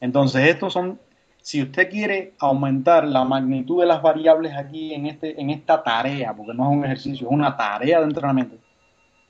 Entonces, 0.00 0.48
estos 0.48 0.72
son 0.72 0.98
si 1.46 1.62
usted 1.62 1.88
quiere 1.88 2.34
aumentar 2.40 3.06
la 3.06 3.24
magnitud 3.24 3.80
de 3.80 3.86
las 3.86 4.02
variables 4.02 4.52
aquí 4.56 4.92
en, 4.92 5.06
este, 5.06 5.40
en 5.40 5.50
esta 5.50 5.80
tarea, 5.80 6.34
porque 6.34 6.52
no 6.52 6.64
es 6.64 6.76
un 6.76 6.84
ejercicio, 6.84 7.28
es 7.28 7.32
una 7.32 7.56
tarea 7.56 8.00
de 8.00 8.04
entrenamiento. 8.06 8.56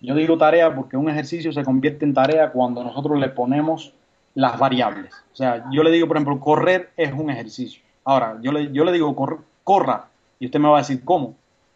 Yo 0.01 0.15
digo 0.15 0.39
tarea 0.39 0.75
porque 0.75 0.97
un 0.97 1.11
ejercicio 1.11 1.53
se 1.53 1.63
convierte 1.63 2.07
en 2.07 2.15
tarea 2.15 2.53
cuando 2.53 2.83
nosotros 2.83 3.21
le 3.21 3.29
ponemos 3.29 3.93
las 4.35 4.59
variables. 4.59 5.13
O 5.31 5.37
sea, 5.37 5.67
yo 5.71 5.83
le 5.83 5.91
digo, 5.91 6.09
por 6.09 6.17
ejemplo, 6.17 6.41
correr 6.41 6.89
es 6.97 7.13
un 7.13 7.29
ejercicio. 7.29 7.83
Ahora, 8.03 8.39
yo 8.41 8.51
le, 8.51 8.73
yo 8.73 8.87
le 8.87 8.93
digo, 8.93 9.15
corra, 9.63 10.07
y 10.39 10.47
usted 10.47 10.59
me 10.59 10.71
va 10.71 10.79
a 10.79 10.81
decir, 10.81 11.05
¿cómo? 11.05 11.35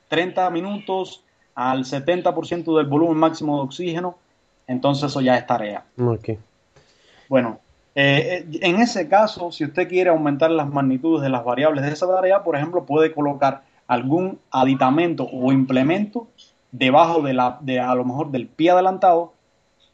30 0.08 0.48
minutos 0.48 1.22
al 1.54 1.84
70% 1.84 2.78
del 2.78 2.86
volumen 2.86 3.18
máximo 3.18 3.56
de 3.56 3.64
oxígeno, 3.64 4.16
entonces 4.66 5.10
eso 5.10 5.20
ya 5.20 5.36
es 5.36 5.46
tarea. 5.46 5.84
Okay. 5.98 6.38
Bueno, 7.28 7.60
eh, 7.94 8.46
en 8.60 8.76
ese 8.76 9.08
caso, 9.08 9.50
si 9.50 9.64
usted 9.64 9.88
quiere 9.88 10.10
aumentar 10.10 10.50
las 10.50 10.68
magnitudes 10.68 11.22
de 11.22 11.28
las 11.28 11.44
variables 11.44 11.84
de 11.84 11.92
esa 11.92 12.06
tarea, 12.06 12.42
por 12.42 12.56
ejemplo, 12.56 12.84
puede 12.84 13.12
colocar 13.12 13.62
algún 13.86 14.38
aditamento 14.50 15.28
o 15.30 15.52
implemento 15.52 16.28
debajo 16.70 17.22
de, 17.22 17.34
la, 17.34 17.58
de 17.60 17.80
a 17.80 17.94
lo 17.94 18.04
mejor 18.04 18.30
del 18.30 18.46
pie 18.46 18.70
adelantado 18.70 19.32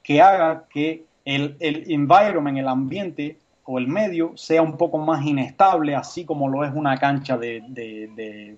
que 0.02 0.20
haga 0.20 0.64
que 0.68 1.04
el, 1.24 1.56
el 1.60 1.90
environment, 1.90 2.58
el 2.58 2.68
ambiente 2.68 3.38
o 3.64 3.78
el 3.78 3.88
medio 3.88 4.32
sea 4.36 4.62
un 4.62 4.76
poco 4.76 4.98
más 4.98 5.24
inestable, 5.26 5.94
así 5.96 6.24
como 6.24 6.48
lo 6.48 6.64
es 6.64 6.72
una 6.72 6.96
cancha 6.98 7.36
de, 7.36 7.64
de, 7.68 8.56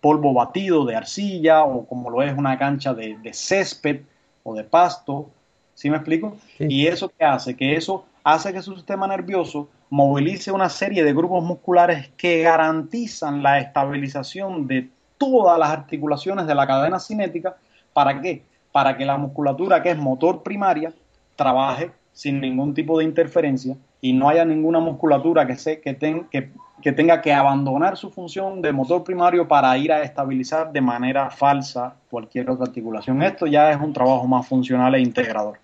polvo 0.00 0.34
batido, 0.34 0.84
de 0.84 0.96
arcilla, 0.96 1.62
o 1.62 1.86
como 1.86 2.10
lo 2.10 2.22
es 2.22 2.36
una 2.36 2.58
cancha 2.58 2.92
de, 2.92 3.16
césped 3.32 4.00
o 4.42 4.54
de 4.54 4.64
pasto. 4.64 5.30
¿Sí 5.74 5.88
me 5.88 5.96
explico? 5.96 6.36
Y 6.58 6.88
eso 6.88 7.08
que 7.08 7.24
hace 7.24 7.56
que 7.56 7.76
eso 7.76 8.04
hace 8.32 8.52
que 8.52 8.62
su 8.62 8.74
sistema 8.74 9.06
nervioso 9.06 9.68
movilice 9.90 10.52
una 10.52 10.68
serie 10.68 11.02
de 11.02 11.14
grupos 11.14 11.42
musculares 11.42 12.10
que 12.16 12.42
garantizan 12.42 13.42
la 13.42 13.58
estabilización 13.58 14.66
de 14.66 14.90
todas 15.16 15.58
las 15.58 15.70
articulaciones 15.70 16.46
de 16.46 16.54
la 16.54 16.66
cadena 16.66 16.98
cinética. 17.00 17.56
¿Para 17.92 18.20
qué? 18.20 18.42
Para 18.70 18.96
que 18.96 19.06
la 19.06 19.16
musculatura, 19.16 19.82
que 19.82 19.90
es 19.90 19.98
motor 19.98 20.42
primaria, 20.42 20.92
trabaje 21.36 21.90
sin 22.12 22.40
ningún 22.40 22.74
tipo 22.74 22.98
de 22.98 23.04
interferencia 23.04 23.76
y 24.00 24.12
no 24.12 24.28
haya 24.28 24.44
ninguna 24.44 24.78
musculatura 24.78 25.46
que, 25.46 25.56
se, 25.56 25.80
que, 25.80 25.96
que 26.82 26.92
tenga 26.92 27.20
que 27.20 27.32
abandonar 27.32 27.96
su 27.96 28.10
función 28.10 28.60
de 28.60 28.72
motor 28.72 29.04
primario 29.04 29.48
para 29.48 29.76
ir 29.78 29.90
a 29.92 30.02
estabilizar 30.02 30.70
de 30.70 30.80
manera 30.80 31.30
falsa 31.30 31.96
cualquier 32.10 32.50
otra 32.50 32.66
articulación. 32.66 33.22
Esto 33.22 33.46
ya 33.46 33.70
es 33.70 33.80
un 33.80 33.92
trabajo 33.92 34.26
más 34.26 34.46
funcional 34.46 34.94
e 34.94 35.00
integrador. 35.00 35.58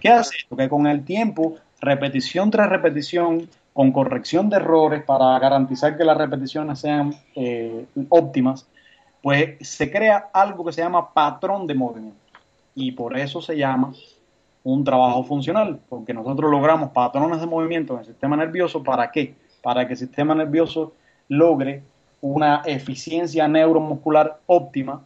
¿Qué 0.00 0.08
hace 0.08 0.36
esto? 0.38 0.56
Que 0.56 0.68
con 0.68 0.86
el 0.86 1.04
tiempo 1.04 1.56
repetición 1.86 2.50
tras 2.50 2.68
repetición, 2.68 3.48
con 3.72 3.92
corrección 3.92 4.50
de 4.50 4.56
errores 4.56 5.04
para 5.04 5.38
garantizar 5.38 5.96
que 5.96 6.04
las 6.04 6.18
repeticiones 6.18 6.80
sean 6.80 7.14
eh, 7.34 7.86
óptimas, 8.08 8.66
pues 9.22 9.56
se 9.60 9.90
crea 9.90 10.28
algo 10.32 10.64
que 10.64 10.72
se 10.72 10.82
llama 10.82 11.12
patrón 11.12 11.66
de 11.66 11.74
movimiento. 11.74 12.18
Y 12.74 12.92
por 12.92 13.16
eso 13.16 13.40
se 13.40 13.56
llama 13.56 13.92
un 14.64 14.82
trabajo 14.82 15.22
funcional, 15.22 15.78
porque 15.88 16.12
nosotros 16.12 16.50
logramos 16.50 16.90
patrones 16.90 17.40
de 17.40 17.46
movimiento 17.46 17.94
en 17.94 18.00
el 18.00 18.06
sistema 18.06 18.36
nervioso. 18.36 18.82
¿Para 18.82 19.10
qué? 19.10 19.34
Para 19.62 19.86
que 19.86 19.92
el 19.92 19.98
sistema 19.98 20.34
nervioso 20.34 20.92
logre 21.28 21.82
una 22.20 22.62
eficiencia 22.66 23.46
neuromuscular 23.46 24.40
óptima, 24.46 25.04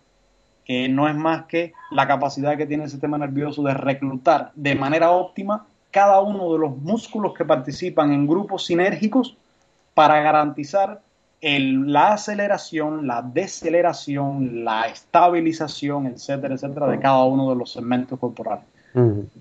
que 0.64 0.88
no 0.88 1.08
es 1.08 1.14
más 1.14 1.44
que 1.46 1.72
la 1.90 2.06
capacidad 2.06 2.56
que 2.56 2.66
tiene 2.66 2.84
el 2.84 2.90
sistema 2.90 3.18
nervioso 3.18 3.62
de 3.62 3.74
reclutar 3.74 4.52
de 4.54 4.74
manera 4.74 5.10
óptima 5.10 5.66
cada 5.90 6.20
uno 6.20 6.52
de 6.52 6.58
los 6.58 6.76
músculos 6.76 7.34
que 7.34 7.44
participan 7.44 8.12
en 8.12 8.26
grupos 8.26 8.66
sinérgicos 8.66 9.36
para 9.94 10.20
garantizar 10.20 11.00
la 11.42 12.12
aceleración, 12.12 13.06
la 13.06 13.22
deceleración, 13.22 14.64
la 14.64 14.88
estabilización, 14.88 16.06
etcétera, 16.06 16.54
etcétera, 16.54 16.86
de 16.86 16.98
cada 16.98 17.24
uno 17.24 17.50
de 17.50 17.56
los 17.56 17.72
segmentos 17.72 18.18
corporales. 18.18 18.64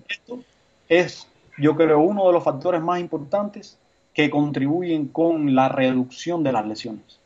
Esto 0.08 0.40
es, 0.88 1.26
yo 1.58 1.76
creo, 1.76 2.00
uno 2.00 2.26
de 2.26 2.32
los 2.32 2.42
factores 2.42 2.80
más 2.80 3.00
importantes 3.00 3.76
que 4.14 4.30
contribuyen 4.30 5.08
con 5.08 5.54
la 5.54 5.68
reducción 5.68 6.42
de 6.42 6.52
las 6.52 6.66
lesiones. 6.66 7.20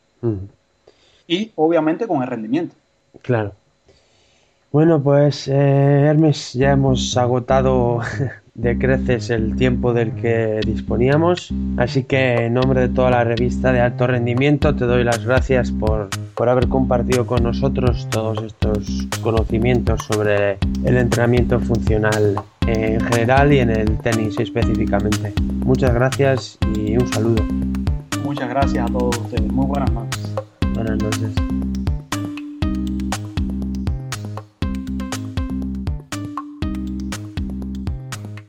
Y 1.27 1.53
obviamente 1.55 2.07
con 2.07 2.23
el 2.23 2.29
rendimiento. 2.29 2.75
Claro. 3.23 3.53
Bueno, 4.73 5.01
pues 5.01 5.47
eh, 5.47 5.53
Hermes, 5.55 6.53
ya 6.53 6.73
hemos 6.73 7.17
agotado 7.17 8.01
de 8.55 8.79
creces 8.79 9.31
el 9.31 9.57
tiempo 9.57 9.93
del 9.93 10.13
que 10.15 10.61
disponíamos. 10.65 11.53
Así 11.77 12.05
que 12.05 12.47
en 12.47 12.55
nombre 12.55 12.81
de 12.81 12.89
toda 12.89 13.11
la 13.11 13.25
revista 13.25 13.73
de 13.73 13.81
alto 13.81 14.07
rendimiento 14.07 14.75
te 14.75 14.85
doy 14.85 15.05
las 15.05 15.25
gracias 15.25 15.73
por, 15.73 16.09
por 16.35 16.49
haber 16.49 16.69
compartido 16.69 17.27
con 17.27 17.43
nosotros 17.43 18.09
todos 18.11 18.43
estos 18.43 19.09
conocimientos 19.23 20.05
sobre 20.05 20.59
el 20.85 20.97
entrenamiento 20.97 21.59
funcional 21.61 22.37
en 22.67 23.01
general 23.01 23.53
y 23.53 23.59
en 23.59 23.71
el 23.71 23.99
tenis 23.99 24.39
específicamente. 24.39 25.33
Muchas 25.65 25.93
gracias 25.93 26.59
y 26.77 26.97
un 26.97 27.13
saludo. 27.13 27.43
Muchas 28.25 28.49
gracias 28.49 28.89
a 28.89 28.93
todos 28.93 29.19
ustedes. 29.19 29.53
Muy 29.53 29.67
buenas 29.67 29.91